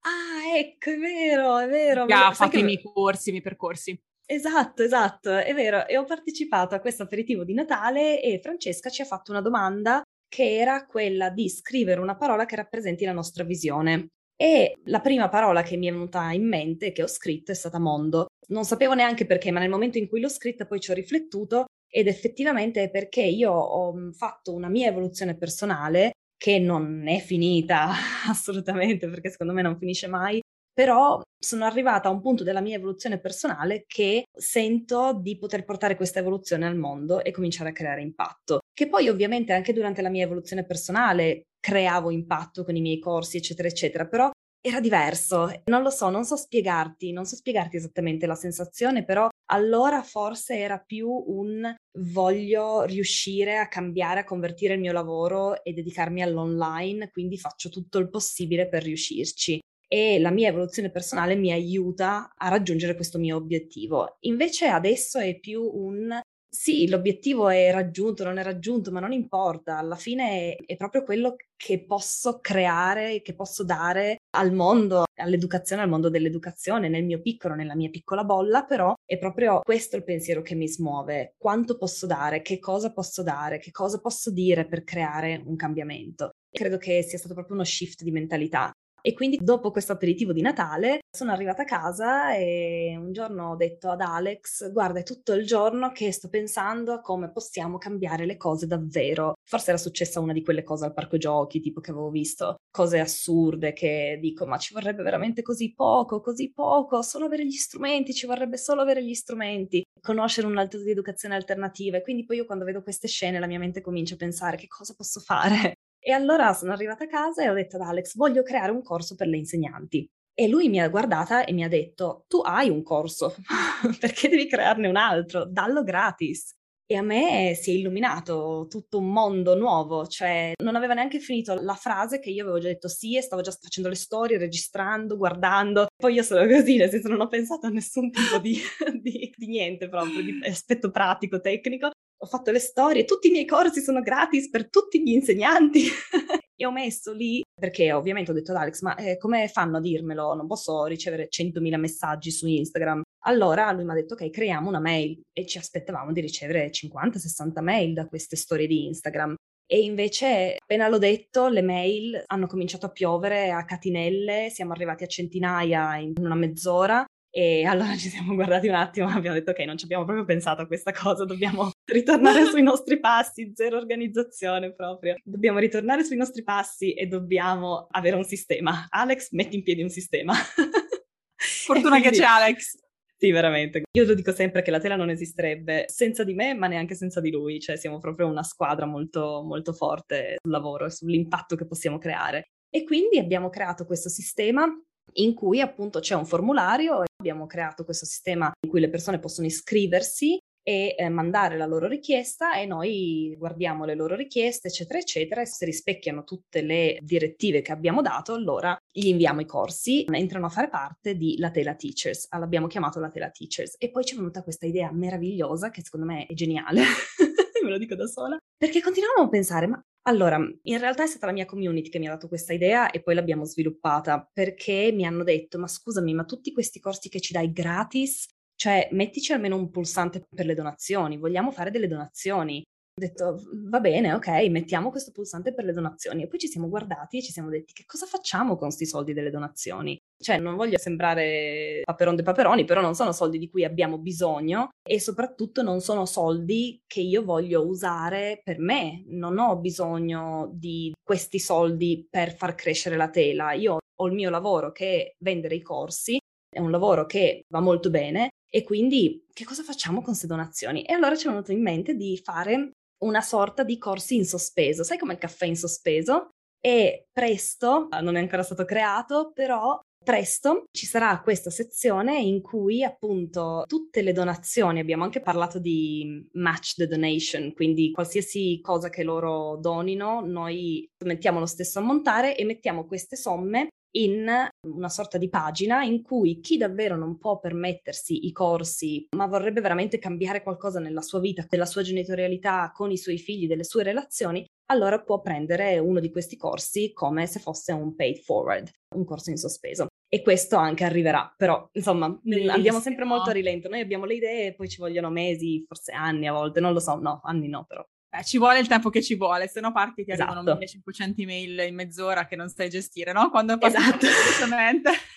[0.00, 2.04] Ah, ecco, è vero, è vero.
[2.08, 3.98] Ha fatto i miei corsi, i miei percorsi.
[4.26, 5.86] Esatto, esatto, è vero.
[5.86, 10.02] E ho partecipato a questo aperitivo di Natale e Francesca ci ha fatto una domanda
[10.28, 14.08] che era quella di scrivere una parola che rappresenti la nostra visione.
[14.38, 17.78] E la prima parola che mi è venuta in mente, che ho scritto, è stata
[17.78, 18.26] mondo.
[18.48, 21.66] Non sapevo neanche perché, ma nel momento in cui l'ho scritta poi ci ho riflettuto
[21.88, 27.18] ed effettivamente è perché io ho mm, fatto una mia evoluzione personale che non è
[27.18, 27.90] finita
[28.28, 30.40] assolutamente perché secondo me non finisce mai,
[30.72, 35.96] però sono arrivata a un punto della mia evoluzione personale che sento di poter portare
[35.96, 38.58] questa evoluzione al mondo e cominciare a creare impatto.
[38.72, 43.38] Che poi ovviamente anche durante la mia evoluzione personale creavo impatto con i miei corsi,
[43.38, 44.30] eccetera, eccetera, però
[44.66, 45.62] era diverso.
[45.66, 50.58] Non lo so, non so spiegarti, non so spiegarti esattamente la sensazione, però allora forse
[50.58, 57.10] era più un voglio riuscire a cambiare, a convertire il mio lavoro e dedicarmi all'online,
[57.10, 62.48] quindi faccio tutto il possibile per riuscirci e la mia evoluzione personale mi aiuta a
[62.48, 64.16] raggiungere questo mio obiettivo.
[64.20, 66.20] Invece adesso è più un
[66.56, 71.04] sì, l'obiettivo è raggiunto, non è raggiunto, ma non importa, alla fine è, è, proprio
[71.04, 77.20] quello che posso creare, che posso dare al mondo, all'educazione, al mondo dell'educazione, nel mio
[77.20, 81.76] piccolo, nella mia piccola bolla, però è proprio questo il pensiero che mi smuove, quanto
[81.76, 86.30] posso dare, che cosa posso dare, che cosa posso dire per creare un cambiamento.
[86.50, 88.72] Credo che sia stato proprio uno shift di mentalità
[89.06, 93.54] e quindi dopo questo aperitivo di Natale sono arrivata a casa e un giorno ho
[93.54, 98.26] detto ad Alex, guarda è tutto il giorno che sto pensando a come possiamo cambiare
[98.26, 99.34] le cose davvero.
[99.44, 102.98] Forse era successa una di quelle cose al parco giochi, tipo che avevo visto, cose
[102.98, 108.12] assurde che dico ma ci vorrebbe veramente così poco, così poco, solo avere gli strumenti,
[108.12, 112.38] ci vorrebbe solo avere gli strumenti, conoscere un altro di educazione alternativa e quindi poi
[112.38, 115.76] io quando vedo queste scene la mia mente comincia a pensare che cosa posso fare
[116.08, 119.16] e allora sono arrivata a casa e ho detto ad Alex, voglio creare un corso
[119.16, 120.08] per le insegnanti.
[120.34, 123.34] E lui mi ha guardata e mi ha detto, tu hai un corso,
[123.98, 125.44] perché devi crearne un altro?
[125.46, 126.52] Dallo gratis.
[126.88, 131.60] E a me si è illuminato tutto un mondo nuovo, cioè non aveva neanche finito
[131.60, 135.16] la frase che io avevo già detto sì e stavo già facendo le storie, registrando,
[135.16, 135.88] guardando.
[135.96, 138.56] Poi io sono così, nel senso non ho pensato a nessun tipo di,
[139.02, 143.44] di, di niente proprio, di aspetto pratico, tecnico ho fatto le storie, tutti i miei
[143.44, 145.84] corsi sono gratis per tutti gli insegnanti.
[146.56, 149.80] e ho messo lì, perché ovviamente ho detto ad Alex, ma eh, come fanno a
[149.80, 150.34] dirmelo?
[150.34, 153.02] Non posso ricevere 100.000 messaggi su Instagram.
[153.24, 157.62] Allora lui mi ha detto, ok, creiamo una mail e ci aspettavamo di ricevere 50-60
[157.62, 159.34] mail da queste storie di Instagram.
[159.68, 165.02] E invece, appena l'ho detto, le mail hanno cominciato a piovere a catinelle, siamo arrivati
[165.02, 167.04] a centinaia in una mezz'ora
[167.36, 170.24] e allora ci siamo guardati un attimo e abbiamo detto ok, non ci abbiamo proprio
[170.24, 175.16] pensato a questa cosa, dobbiamo ritornare sui nostri passi, zero organizzazione proprio.
[175.22, 178.86] Dobbiamo ritornare sui nostri passi e dobbiamo avere un sistema.
[178.88, 180.32] Alex, metti in piedi un sistema.
[181.36, 182.08] Fortuna quindi...
[182.08, 182.78] che c'è Alex.
[183.18, 183.82] Sì, veramente.
[183.92, 187.20] Io lo dico sempre che la tela non esisterebbe senza di me, ma neanche senza
[187.20, 187.60] di lui.
[187.60, 192.52] Cioè, siamo proprio una squadra molto, molto forte sul lavoro e sull'impatto che possiamo creare.
[192.70, 194.66] E quindi abbiamo creato questo sistema
[195.14, 199.18] in cui appunto c'è un formulario e abbiamo creato questo sistema in cui le persone
[199.18, 200.38] possono iscriversi
[200.68, 205.46] e eh, mandare la loro richiesta e noi guardiamo le loro richieste, eccetera, eccetera, e
[205.46, 210.48] se rispecchiano tutte le direttive che abbiamo dato, allora gli inviamo i corsi, entrano a
[210.48, 213.76] fare parte di La Tela Teachers, l'abbiamo chiamato La Tela Teachers.
[213.78, 216.82] E poi ci è venuta questa idea meravigliosa che secondo me è geniale,
[217.62, 221.26] me lo dico da sola, perché continuavamo a pensare, ma allora, in realtà è stata
[221.26, 225.04] la mia community che mi ha dato questa idea e poi l'abbiamo sviluppata perché mi
[225.04, 229.56] hanno detto, ma scusami, ma tutti questi corsi che ci dai gratis cioè, mettici almeno
[229.56, 232.64] un pulsante per le donazioni, vogliamo fare delle donazioni.
[232.98, 236.22] Ho detto, va bene, ok, mettiamo questo pulsante per le donazioni.
[236.22, 239.12] E poi ci siamo guardati e ci siamo detti, che cosa facciamo con questi soldi
[239.12, 239.98] delle donazioni?
[240.18, 244.70] Cioè, non voglio sembrare paperon de paperoni, però non sono soldi di cui abbiamo bisogno
[244.82, 249.04] e soprattutto non sono soldi che io voglio usare per me.
[249.08, 253.52] Non ho bisogno di questi soldi per far crescere la tela.
[253.52, 256.16] Io ho il mio lavoro che è vendere i corsi,
[256.48, 260.82] è un lavoro che va molto bene e quindi che cosa facciamo con queste donazioni?
[260.82, 262.70] E allora ci è venuto in mente di fare
[263.04, 266.30] una sorta di corsi in sospeso, sai come il caffè in sospeso?
[266.60, 272.84] E presto, non è ancora stato creato, però presto ci sarà questa sezione in cui
[272.84, 279.02] appunto tutte le donazioni, abbiamo anche parlato di match the donation, quindi qualsiasi cosa che
[279.02, 284.26] loro donino, noi mettiamo lo stesso ammontare e mettiamo queste somme in
[284.66, 289.60] una sorta di pagina in cui chi davvero non può permettersi i corsi, ma vorrebbe
[289.60, 293.82] veramente cambiare qualcosa nella sua vita, della sua genitorialità, con i suoi figli, delle sue
[293.82, 299.04] relazioni, allora può prendere uno di questi corsi come se fosse un paid forward, un
[299.04, 299.86] corso in sospeso.
[300.08, 302.52] E questo anche arriverà, però insomma Bellissimo.
[302.52, 305.92] andiamo sempre molto a rilento, noi abbiamo le idee e poi ci vogliono mesi, forse
[305.92, 307.84] anni a volte, non lo so, no, anni no però.
[308.10, 310.32] Eh, ci vuole il tempo che ci vuole, se no parti ti esatto.
[310.32, 313.30] arrivano 1500 email in mezz'ora che non sai gestire, no?
[313.30, 314.06] Quando passi esatto.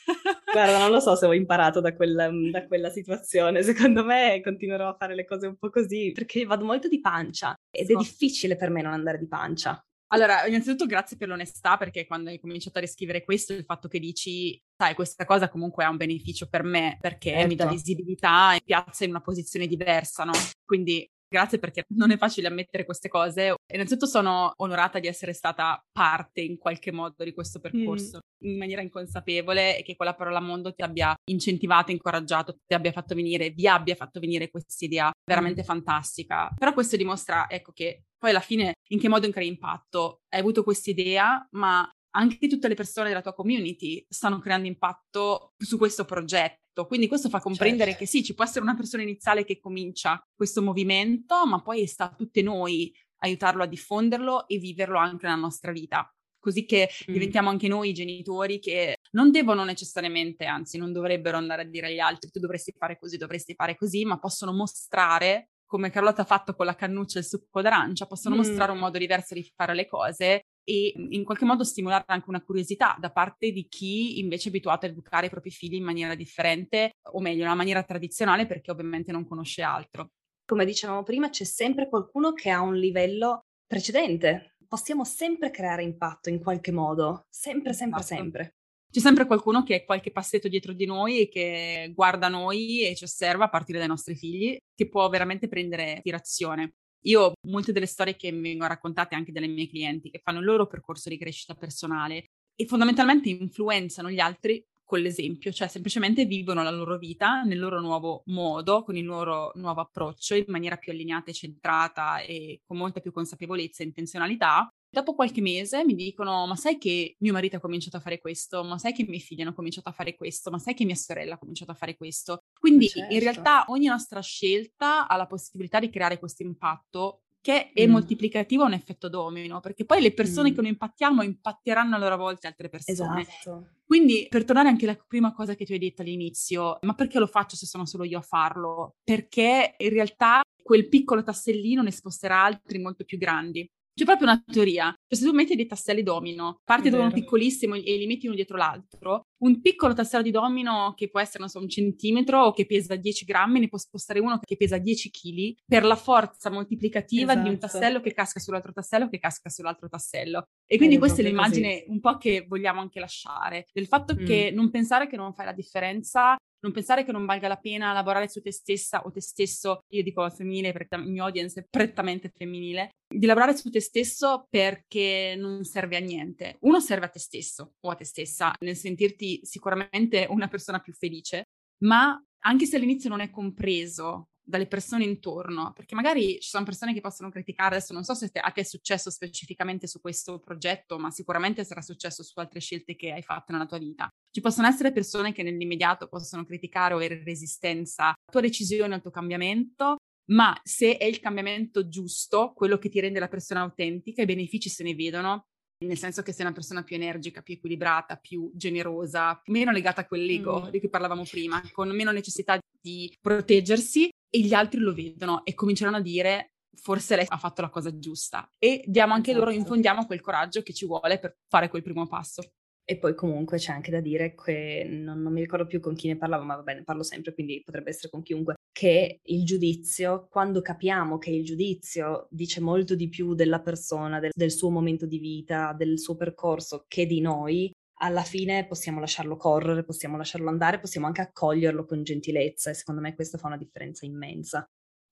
[0.52, 4.90] Guarda, non lo so se ho imparato da quella, da quella, situazione, secondo me continuerò
[4.90, 8.56] a fare le cose un po' così, perché vado molto di pancia ed è difficile
[8.56, 9.82] per me non andare di pancia.
[10.12, 14.00] Allora, innanzitutto grazie per l'onestà, perché quando hai cominciato a riscrivere questo, il fatto che
[14.00, 17.48] dici, sai, questa cosa comunque ha un beneficio per me, perché certo.
[17.48, 20.32] mi dà visibilità e piazza in una posizione diversa, no?
[20.66, 23.54] Quindi Grazie perché non è facile ammettere queste cose.
[23.72, 28.50] Innanzitutto sono onorata di essere stata parte in qualche modo di questo percorso mm.
[28.50, 33.14] in maniera inconsapevole e che quella parola mondo ti abbia incentivato, incoraggiato, ti abbia fatto
[33.14, 35.66] venire, vi abbia fatto venire questa idea veramente mm.
[35.66, 36.52] fantastica.
[36.58, 40.22] Però questo dimostra, ecco, che poi alla fine in che modo crei impatto?
[40.30, 45.54] Hai avuto questa idea, ma anche tutte le persone della tua community stanno creando impatto
[45.58, 46.59] su questo progetto.
[46.74, 48.06] Quindi questo fa comprendere certo.
[48.06, 52.06] che sì, ci può essere una persona iniziale che comincia questo movimento, ma poi sta
[52.06, 56.12] a tutte noi aiutarlo a diffonderlo e viverlo anche nella nostra vita.
[56.40, 57.14] Così che mm.
[57.14, 62.00] diventiamo anche noi genitori che non devono necessariamente, anzi non dovrebbero andare a dire agli
[62.00, 66.56] altri tu dovresti fare così, dovresti fare così, ma possono mostrare come Carlotta ha fatto
[66.56, 68.38] con la cannuccia e il succo d'arancia, possono mm.
[68.38, 72.42] mostrare un modo diverso di fare le cose e in qualche modo stimolare anche una
[72.42, 76.16] curiosità da parte di chi invece è abituato a educare i propri figli in maniera
[76.16, 80.12] differente, o meglio, in una maniera tradizionale perché ovviamente non conosce altro.
[80.46, 84.56] Come dicevamo prima, c'è sempre qualcuno che ha un livello precedente.
[84.68, 88.16] Possiamo sempre creare impatto in qualche modo, sempre, sempre, esatto.
[88.16, 88.54] sempre.
[88.92, 92.96] C'è sempre qualcuno che è qualche passetto dietro di noi e che guarda noi e
[92.96, 96.74] ci osserva a partire dai nostri figli, che può veramente prendere ispirazione.
[97.04, 100.46] Io molte delle storie che mi vengono raccontate anche dalle mie clienti che fanno il
[100.46, 106.64] loro percorso di crescita personale e fondamentalmente influenzano gli altri con l'esempio, cioè semplicemente vivono
[106.64, 110.92] la loro vita nel loro nuovo modo, con il loro nuovo approccio, in maniera più
[110.92, 116.48] allineata e centrata e con molta più consapevolezza e intenzionalità Dopo qualche mese mi dicono:
[116.48, 118.64] Ma sai che mio marito ha cominciato a fare questo?
[118.64, 120.50] Ma sai che i miei figli hanno cominciato a fare questo?
[120.50, 122.40] Ma sai che mia sorella ha cominciato a fare questo?
[122.60, 123.14] Quindi certo.
[123.14, 127.92] in realtà ogni nostra scelta ha la possibilità di creare questo impatto che è mm.
[127.92, 130.54] moltiplicativo a un effetto domino, perché poi le persone mm.
[130.54, 133.22] che noi impattiamo impatteranno a loro volta altre persone.
[133.22, 133.70] Esatto.
[133.86, 137.28] Quindi, per tornare anche alla prima cosa che tu hai detto all'inizio, ma perché lo
[137.28, 138.98] faccio se sono solo io a farlo?
[139.04, 143.68] Perché in realtà quel piccolo tassellino ne sposterà altri molto più grandi.
[144.00, 144.94] C'è proprio una teoria.
[144.94, 148.36] Cioè, se tu metti dei tasselli domino, parti da uno piccolissimo e li metti uno
[148.36, 152.54] dietro l'altro, un piccolo tassello di domino che può essere, non so, un centimetro o
[152.54, 156.50] che pesa 10 grammi, ne può spostare uno che pesa 10 kg per la forza
[156.50, 157.42] moltiplicativa esatto.
[157.42, 157.74] di un esatto.
[157.74, 160.46] tassello che casca sull'altro tassello che casca sull'altro tassello.
[160.66, 161.90] E quindi è questa è l'immagine così.
[161.90, 164.26] un po' che vogliamo anche lasciare, del fatto mm.
[164.26, 167.94] che non pensare che non fai la differenza non pensare che non valga la pena
[167.94, 171.60] lavorare su te stessa o te stesso, io dico al femminile perché il mio audience
[171.60, 176.58] è prettamente femminile, di lavorare su te stesso perché non serve a niente.
[176.62, 180.94] Uno serve a te stesso o a te stessa nel sentirti sicuramente una persona più
[180.94, 181.44] felice,
[181.84, 186.94] ma anche se all'inizio non è compreso dalle persone intorno, perché magari ci sono persone
[186.94, 190.98] che possono criticare, adesso non so se a te è successo specificamente su questo progetto,
[190.98, 194.10] ma sicuramente sarà successo su altre scelte che hai fatto nella tua vita.
[194.32, 199.02] Ci possono essere persone che nell'immediato possono criticare o avere resistenza alla tua decisione, al
[199.02, 199.98] tuo cambiamento,
[200.32, 204.70] ma se è il cambiamento giusto, quello che ti rende la persona autentica, i benefici
[204.70, 205.46] se ne vedono,
[205.86, 210.08] nel senso che sei una persona più energica, più equilibrata, più generosa, meno legata a
[210.08, 210.70] quell'ego mm.
[210.70, 215.54] di cui parlavamo prima, con meno necessità di proteggersi e gli altri lo vedono e
[215.54, 219.46] cominceranno a dire forse lei ha fatto la cosa giusta e diamo anche esatto.
[219.46, 222.42] loro, infondiamo quel coraggio che ci vuole per fare quel primo passo.
[222.90, 226.08] E poi comunque c'è anche da dire che non, non mi ricordo più con chi
[226.08, 230.28] ne parlavo, ma va bene, parlo sempre, quindi potrebbe essere con chiunque, che il giudizio,
[230.28, 235.06] quando capiamo che il giudizio dice molto di più della persona, del, del suo momento
[235.06, 240.50] di vita, del suo percorso, che di noi, alla fine possiamo lasciarlo correre, possiamo lasciarlo
[240.50, 244.68] andare, possiamo anche accoglierlo con gentilezza e secondo me questo fa una differenza immensa.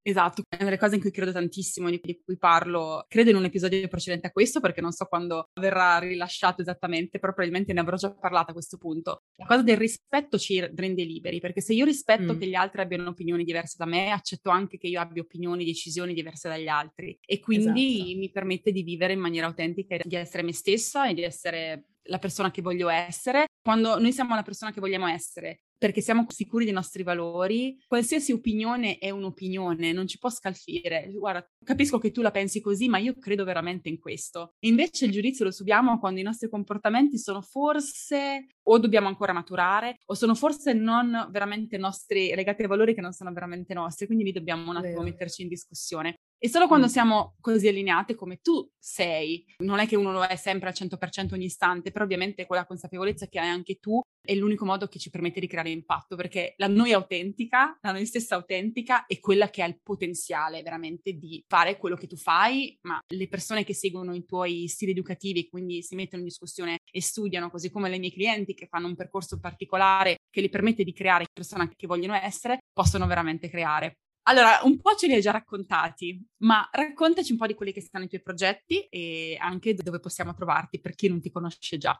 [0.07, 3.35] Esatto, è una delle cose in cui credo tantissimo, di, di, cui parlo, credo in
[3.35, 7.81] un episodio precedente a questo, perché non so quando verrà rilasciato esattamente, però probabilmente ne
[7.81, 9.23] avrò già parlato a questo punto.
[9.35, 12.39] La cosa del rispetto ci rende liberi, perché se io rispetto mm.
[12.39, 16.13] che gli altri abbiano opinioni diverse da me, accetto anche che io abbia opinioni, decisioni
[16.13, 18.17] diverse dagli altri e quindi esatto.
[18.17, 22.19] mi permette di vivere in maniera autentica, di essere me stessa e di essere la
[22.19, 23.45] persona che voglio essere.
[23.61, 28.31] Quando noi siamo la persona che vogliamo essere, perché siamo sicuri dei nostri valori, qualsiasi
[28.31, 31.11] opinione è un'opinione, non ci può scalfire.
[31.13, 34.53] Guarda, capisco che tu la pensi così, ma io credo veramente in questo.
[34.59, 39.33] E invece il giudizio lo subiamo quando i nostri comportamenti sono forse o dobbiamo ancora
[39.33, 44.07] maturare o sono forse non veramente nostri, legati ai valori che non sono veramente nostri,
[44.07, 45.03] quindi lì dobbiamo un attimo Vero.
[45.03, 46.15] metterci in discussione.
[46.39, 46.89] E solo quando mm.
[46.89, 51.33] siamo così allineate come tu sei, non è che uno lo è sempre al 100%
[51.33, 55.09] ogni istante, però ovviamente quella consapevolezza che hai anche tu è l'unico modo che ci
[55.09, 59.63] permette di creare impatto, perché la noi autentica, la noi stessa autentica è quella che
[59.63, 64.13] ha il potenziale veramente di fare quello che tu fai, ma le persone che seguono
[64.13, 68.11] i tuoi stili educativi, quindi si mettono in discussione e studiano, così come le mie
[68.11, 72.59] clienti che fanno un percorso particolare che li permette di creare persone che vogliono essere,
[72.73, 73.95] possono veramente creare.
[74.29, 77.81] Allora, un po' ce li hai già raccontati, ma raccontaci un po' di quelli che
[77.81, 81.97] sono i tuoi progetti e anche dove possiamo trovarti per chi non ti conosce già.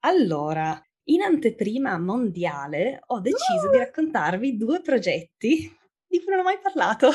[0.00, 3.70] Allora, in anteprima mondiale ho deciso uh!
[3.70, 5.74] di raccontarvi due progetti
[6.06, 7.10] di cui non ho mai parlato.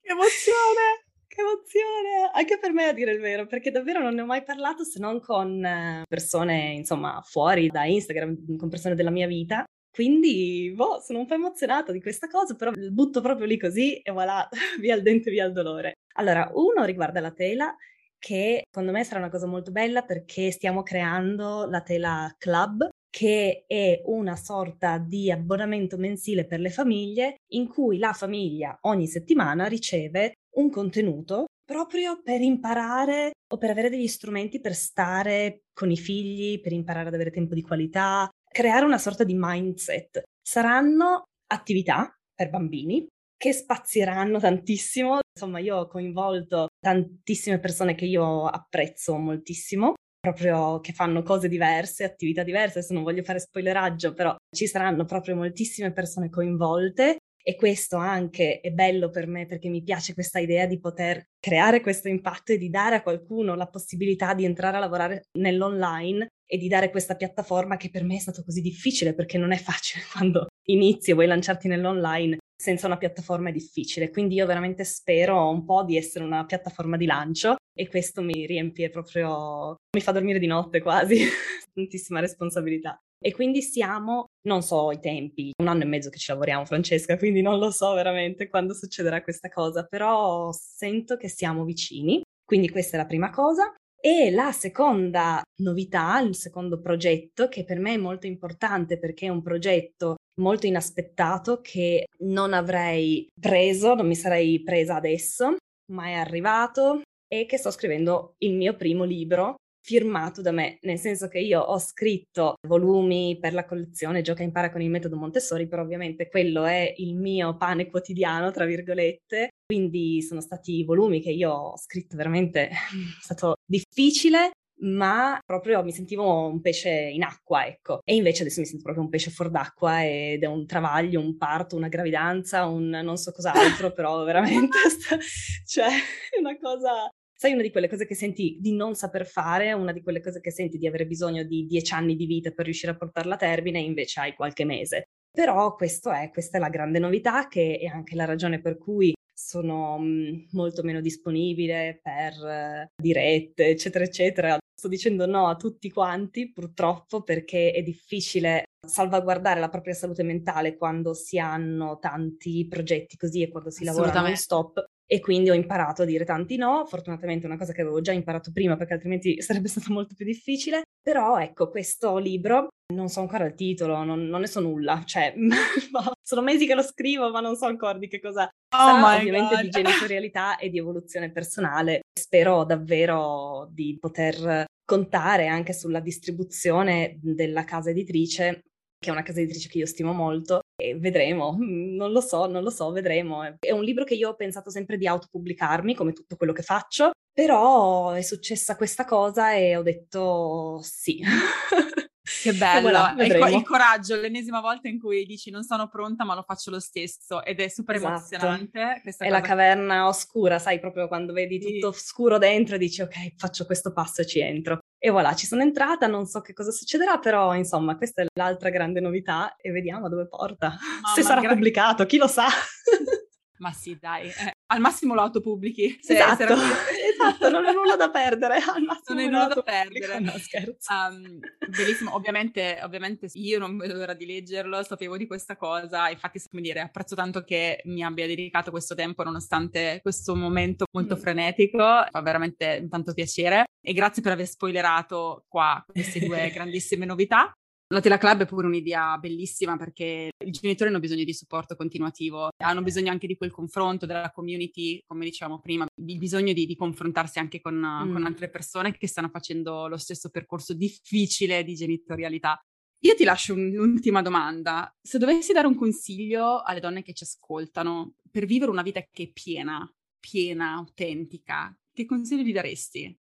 [0.00, 1.08] che emozione!
[1.30, 2.30] Che emozione!
[2.32, 4.98] Anche per me a dire il vero, perché davvero non ne ho mai parlato se
[4.98, 9.64] non con persone, insomma, fuori da Instagram, con persone della mia vita.
[9.92, 14.12] Quindi, boh, sono un po' emozionata di questa cosa, però butto proprio lì così e
[14.12, 14.48] voilà,
[14.80, 15.94] via il dente, via il dolore.
[16.14, 17.74] Allora, uno riguarda la tela,
[18.18, 23.64] che secondo me sarà una cosa molto bella perché stiamo creando la tela club, che
[23.66, 29.66] è una sorta di abbonamento mensile per le famiglie in cui la famiglia ogni settimana
[29.66, 35.96] riceve un contenuto proprio per imparare o per avere degli strumenti per stare con i
[35.96, 40.22] figli, per imparare ad avere tempo di qualità, creare una sorta di mindset.
[40.42, 45.20] Saranno attività per bambini che spazieranno tantissimo.
[45.34, 52.04] Insomma, io ho coinvolto tantissime persone che io apprezzo moltissimo, proprio che fanno cose diverse,
[52.04, 52.78] attività diverse.
[52.78, 58.60] Adesso non voglio fare spoileraggio, però ci saranno proprio moltissime persone coinvolte e questo anche
[58.60, 62.58] è bello per me perché mi piace questa idea di poter creare questo impatto e
[62.58, 67.14] di dare a qualcuno la possibilità di entrare a lavorare nell'online e di dare questa
[67.14, 71.14] piattaforma che per me è stato così difficile perché non è facile quando inizi e
[71.14, 74.10] vuoi lanciarti nell'online senza una piattaforma è difficile.
[74.10, 78.44] Quindi io veramente spero un po' di essere una piattaforma di lancio e questo mi
[78.44, 81.20] riempie proprio, mi fa dormire di notte quasi,
[81.72, 82.98] tantissima responsabilità.
[83.22, 87.16] E quindi siamo, non so i tempi, un anno e mezzo che ci lavoriamo Francesca,
[87.16, 92.20] quindi non lo so veramente quando succederà questa cosa, però sento che siamo vicini.
[92.44, 93.72] Quindi questa è la prima cosa.
[94.02, 99.28] E la seconda novità, il secondo progetto, che per me è molto importante perché è
[99.28, 105.56] un progetto molto inaspettato che non avrei preso, non mi sarei presa adesso,
[105.92, 110.98] ma è arrivato e che sto scrivendo il mio primo libro firmato da me, nel
[110.98, 115.16] senso che io ho scritto volumi per la collezione Gioca e impara con il metodo
[115.16, 121.20] Montessori, però ovviamente quello è il mio pane quotidiano, tra virgolette, quindi sono stati volumi
[121.20, 122.74] che io ho scritto veramente, è
[123.20, 124.50] stato difficile,
[124.82, 128.00] ma proprio mi sentivo un pesce in acqua, ecco.
[128.04, 131.36] E invece adesso mi sento proprio un pesce fuor d'acqua ed è un travaglio, un
[131.36, 134.78] parto, una gravidanza, un non so cos'altro, però veramente,
[135.66, 137.10] cioè, è una cosa
[137.40, 140.40] sai una di quelle cose che senti di non saper fare, una di quelle cose
[140.40, 143.38] che senti di avere bisogno di dieci anni di vita per riuscire a portarla a
[143.38, 145.04] termine, e invece hai qualche mese.
[145.32, 149.14] Però questo è, questa è la grande novità che è anche la ragione per cui
[149.32, 154.58] sono mh, molto meno disponibile per uh, dirette, eccetera, eccetera.
[154.74, 160.76] Sto dicendo no a tutti quanti, purtroppo, perché è difficile salvaguardare la propria salute mentale
[160.76, 165.54] quando si hanno tanti progetti così e quando si lavora non stop e quindi ho
[165.54, 168.92] imparato a dire tanti no, fortunatamente è una cosa che avevo già imparato prima perché
[168.92, 174.04] altrimenti sarebbe stato molto più difficile, però ecco questo libro, non so ancora il titolo,
[174.04, 175.34] non, non ne so nulla, cioè
[176.22, 179.56] sono mesi che lo scrivo ma non so ancora di che cosa oh sarà, ovviamente
[179.56, 179.64] God.
[179.64, 187.64] di genitorialità e di evoluzione personale, spero davvero di poter contare anche sulla distribuzione della
[187.64, 188.62] casa editrice
[189.00, 190.60] che è una casa editrice che io stimo molto,
[190.98, 193.42] vedremo, non lo so, non lo so, vedremo.
[193.58, 197.10] È un libro che io ho pensato sempre di autopubblicarmi, come tutto quello che faccio,
[197.32, 201.20] però è successa questa cosa e ho detto sì.
[202.42, 206.34] Che bello, voilà, il, il, coraggio, l'ennesima volta in cui dici non sono pronta ma
[206.34, 208.12] lo faccio lo stesso ed è super esatto.
[208.12, 209.02] emozionante.
[209.18, 211.72] è la caverna oscura, sai, proprio quando vedi sì.
[211.74, 214.78] tutto scuro dentro e dici ok, faccio questo passo e ci entro.
[215.02, 218.68] E voilà, ci sono entrata, non so che cosa succederà, però insomma questa è l'altra
[218.68, 220.76] grande novità e vediamo dove porta.
[221.02, 222.46] Mamma, Se sarà gra- pubblicato, chi lo sa.
[223.60, 225.98] Ma sì, dai, eh, al massimo lo autopubblichi.
[226.00, 229.62] Se, esatto, se esatto, non ho nulla da perdere, al massimo non hai nulla da
[229.62, 230.18] perdere.
[230.18, 230.92] No, scherzo.
[230.92, 231.38] Um,
[231.68, 236.62] bellissimo, ovviamente, ovviamente io non vedo l'ora di leggerlo, sapevo di questa cosa, infatti, come
[236.62, 241.18] dire, apprezzo tanto che mi abbia dedicato questo tempo nonostante questo momento molto mm.
[241.18, 247.52] frenetico, fa veramente tanto piacere e grazie per aver spoilerato qua queste due grandissime novità.
[247.92, 252.50] La Tela Club è pure un'idea bellissima perché i genitori hanno bisogno di supporto continuativo,
[252.58, 256.76] hanno bisogno anche di quel confronto della community, come dicevamo prima, il bisogno di, di
[256.76, 258.12] confrontarsi anche con, mm.
[258.12, 262.60] con altre persone che stanno facendo lo stesso percorso difficile di genitorialità.
[263.00, 264.96] Io ti lascio un'ultima domanda.
[265.02, 269.24] Se dovessi dare un consiglio alle donne che ci ascoltano per vivere una vita che
[269.24, 273.18] è piena, piena, autentica, che consiglio gli daresti?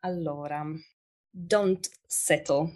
[0.00, 0.66] Allora,
[1.30, 2.74] don't settle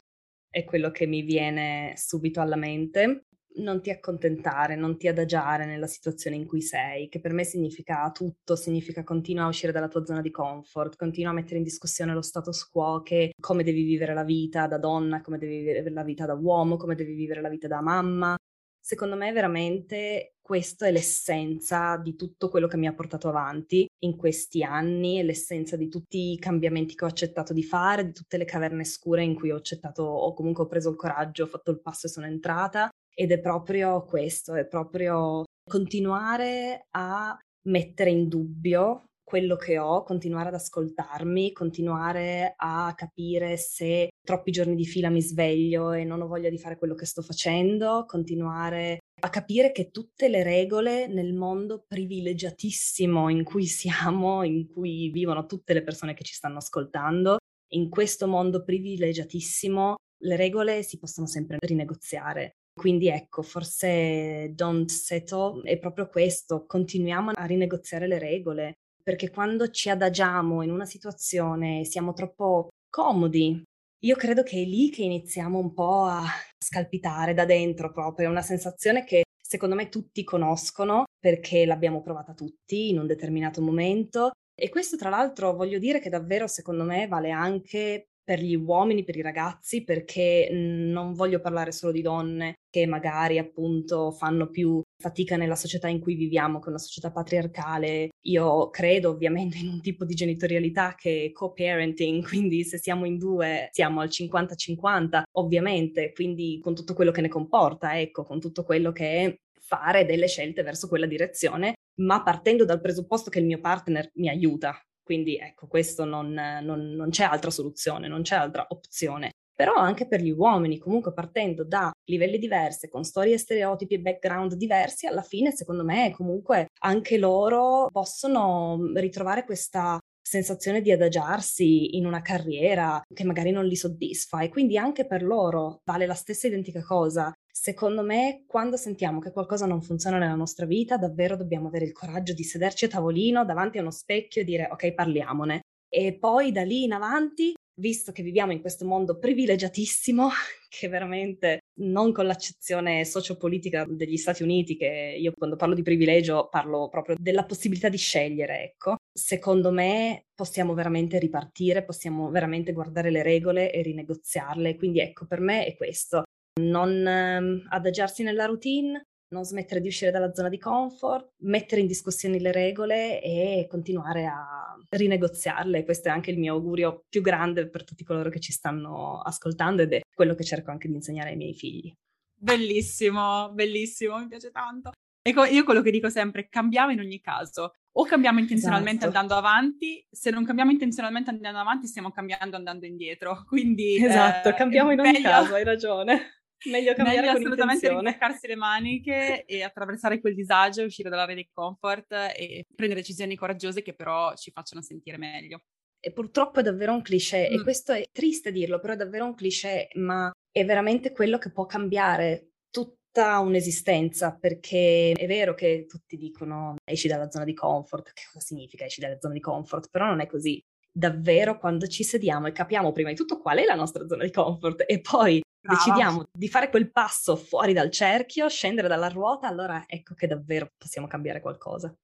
[0.55, 3.27] è quello che mi viene subito alla mente.
[3.57, 8.09] Non ti accontentare, non ti adagiare nella situazione in cui sei, che per me significa
[8.13, 12.13] tutto, significa continua a uscire dalla tua zona di comfort, continua a mettere in discussione
[12.15, 16.05] lo status quo, che come devi vivere la vita da donna, come devi vivere la
[16.05, 18.37] vita da uomo, come devi vivere la vita da mamma,
[18.85, 24.14] secondo me veramente questa è l'essenza di tutto quello che mi ha portato avanti in
[24.14, 28.37] questi anni, è l'essenza di tutti i cambiamenti che ho accettato di fare, di tutte
[28.37, 31.70] le caverne scure in cui ho accettato o comunque ho preso il coraggio, ho fatto
[31.70, 38.28] il passo e sono entrata ed è proprio questo, è proprio continuare a mettere in
[38.28, 45.09] dubbio quello che ho, continuare ad ascoltarmi, continuare a capire se troppi giorni di fila
[45.09, 49.72] mi sveglio e non ho voglia di fare quello che sto facendo, continuare a capire
[49.72, 55.83] che tutte le regole nel mondo privilegiatissimo in cui siamo, in cui vivono tutte le
[55.83, 57.39] persone che ci stanno ascoltando,
[57.72, 59.95] in questo mondo privilegiatissimo
[60.25, 62.57] le regole si possono sempre rinegoziare.
[62.75, 68.75] Quindi ecco, forse don't settle è proprio questo, continuiamo a rinegoziare le regole,
[69.05, 73.63] perché quando ci adagiamo in una situazione siamo troppo comodi,
[74.05, 76.25] io credo che è lì che iniziamo un po' a
[76.59, 82.33] scalpitare da dentro proprio, è una sensazione che secondo me tutti conoscono perché l'abbiamo provata
[82.33, 84.33] tutti in un determinato momento.
[84.55, 89.05] E questo tra l'altro voglio dire che davvero secondo me vale anche per gli uomini,
[89.05, 94.81] per i ragazzi, perché non voglio parlare solo di donne che magari appunto fanno più
[95.05, 98.09] fatica nella società in cui viviamo, che è una società patriarcale.
[98.23, 103.19] Io credo ovviamente in un tipo di genitorialità che è co-parenting, quindi se siamo in
[103.19, 108.65] due siamo al 50-50, ovviamente, quindi con tutto quello che ne comporta, ecco, con tutto
[108.65, 113.47] quello che è fare delle scelte verso quella direzione, ma partendo dal presupposto che il
[113.47, 114.79] mio partner mi aiuta.
[115.03, 120.07] Quindi ecco, questo non, non, non c'è altra soluzione, non c'è altra opzione però anche
[120.07, 125.23] per gli uomini, comunque partendo da livelli diversi, con storie, stereotipi e background diversi, alla
[125.23, 133.03] fine secondo me comunque anche loro possono ritrovare questa sensazione di adagiarsi in una carriera
[133.13, 137.33] che magari non li soddisfa e quindi anche per loro vale la stessa identica cosa.
[137.53, 141.93] Secondo me, quando sentiamo che qualcosa non funziona nella nostra vita, davvero dobbiamo avere il
[141.93, 145.61] coraggio di sederci a tavolino davanti a uno specchio e dire ok, parliamone.
[145.89, 150.29] E poi da lì in avanti visto che viviamo in questo mondo privilegiatissimo,
[150.68, 156.49] che veramente non con l'accezione sociopolitica degli Stati Uniti, che io quando parlo di privilegio
[156.49, 163.11] parlo proprio della possibilità di scegliere, ecco, secondo me possiamo veramente ripartire, possiamo veramente guardare
[163.11, 164.77] le regole e rinegoziarle.
[164.77, 166.22] Quindi ecco, per me è questo.
[166.61, 171.89] Non um, adagiarsi nella routine, non smettere di uscire dalla zona di comfort, mettere in
[171.89, 175.85] discussione le regole e continuare a rinegoziarle.
[175.85, 179.82] Questo è anche il mio augurio più grande per tutti coloro che ci stanno ascoltando
[179.82, 181.93] ed è quello che cerco anche di insegnare ai miei figli.
[182.32, 184.93] Bellissimo, bellissimo, mi piace tanto.
[185.26, 187.72] Ecco, io quello che dico sempre, cambiamo in ogni caso.
[187.97, 189.18] O cambiamo intenzionalmente esatto.
[189.18, 193.45] andando avanti, se non cambiamo intenzionalmente andando avanti, stiamo cambiando andando indietro.
[193.49, 195.28] Quindi Esatto, eh, cambiamo in ogni meglio...
[195.28, 196.44] caso, hai ragione.
[196.71, 202.12] Meglio cambiare Meglio assolutamente rimboccarsi le maniche e attraversare quel disagio, uscire dall'area di comfort
[202.12, 205.61] e prendere decisioni coraggiose che però ci facciano sentire meglio.
[206.01, 207.55] E purtroppo è davvero un cliché, mm.
[207.55, 211.51] e questo è triste dirlo, però è davvero un cliché, ma è veramente quello che
[211.51, 218.12] può cambiare tutta un'esistenza, perché è vero che tutti dicono esci dalla zona di comfort,
[218.12, 219.89] che cosa significa esci dalla zona di comfort?
[219.91, 220.62] Però non è così
[220.93, 224.31] davvero quando ci sediamo e capiamo prima di tutto qual è la nostra zona di
[224.31, 225.83] comfort e poi Brava.
[225.83, 230.69] decidiamo di fare quel passo fuori dal cerchio, scendere dalla ruota, allora ecco che davvero
[230.77, 231.95] possiamo cambiare qualcosa.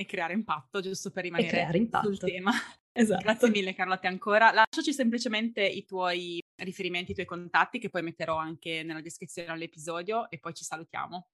[0.00, 2.52] E creare impatto, giusto per rimanere sul tema.
[2.92, 3.22] Esatto.
[3.22, 4.52] Grazie mille Carlotta ancora.
[4.52, 10.30] Lasciaci semplicemente i tuoi riferimenti, i tuoi contatti che poi metterò anche nella descrizione all'episodio
[10.30, 11.28] e poi ci salutiamo.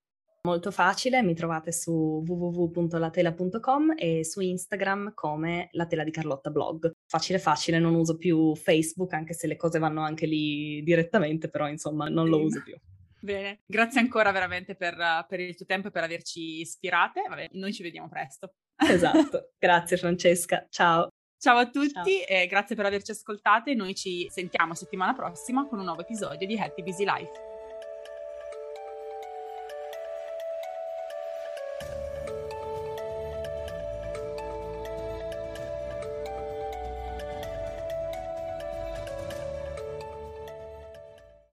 [0.47, 6.93] Molto facile, mi trovate su www.latela.com e su Instagram come la tela di Carlotta blog.
[7.07, 11.67] Facile facile, non uso più Facebook anche se le cose vanno anche lì direttamente, però
[11.67, 12.77] insomma non lo uso più.
[13.21, 17.23] Bene, grazie ancora veramente per, per il tuo tempo e per averci ispirate.
[17.27, 18.53] Vabbè, noi ci vediamo presto.
[18.77, 21.09] Esatto, grazie Francesca, ciao.
[21.39, 22.27] Ciao a tutti Ciao.
[22.29, 23.73] e grazie per averci ascoltate.
[23.73, 27.54] Noi ci sentiamo settimana prossima con un nuovo episodio di Happy Busy Life.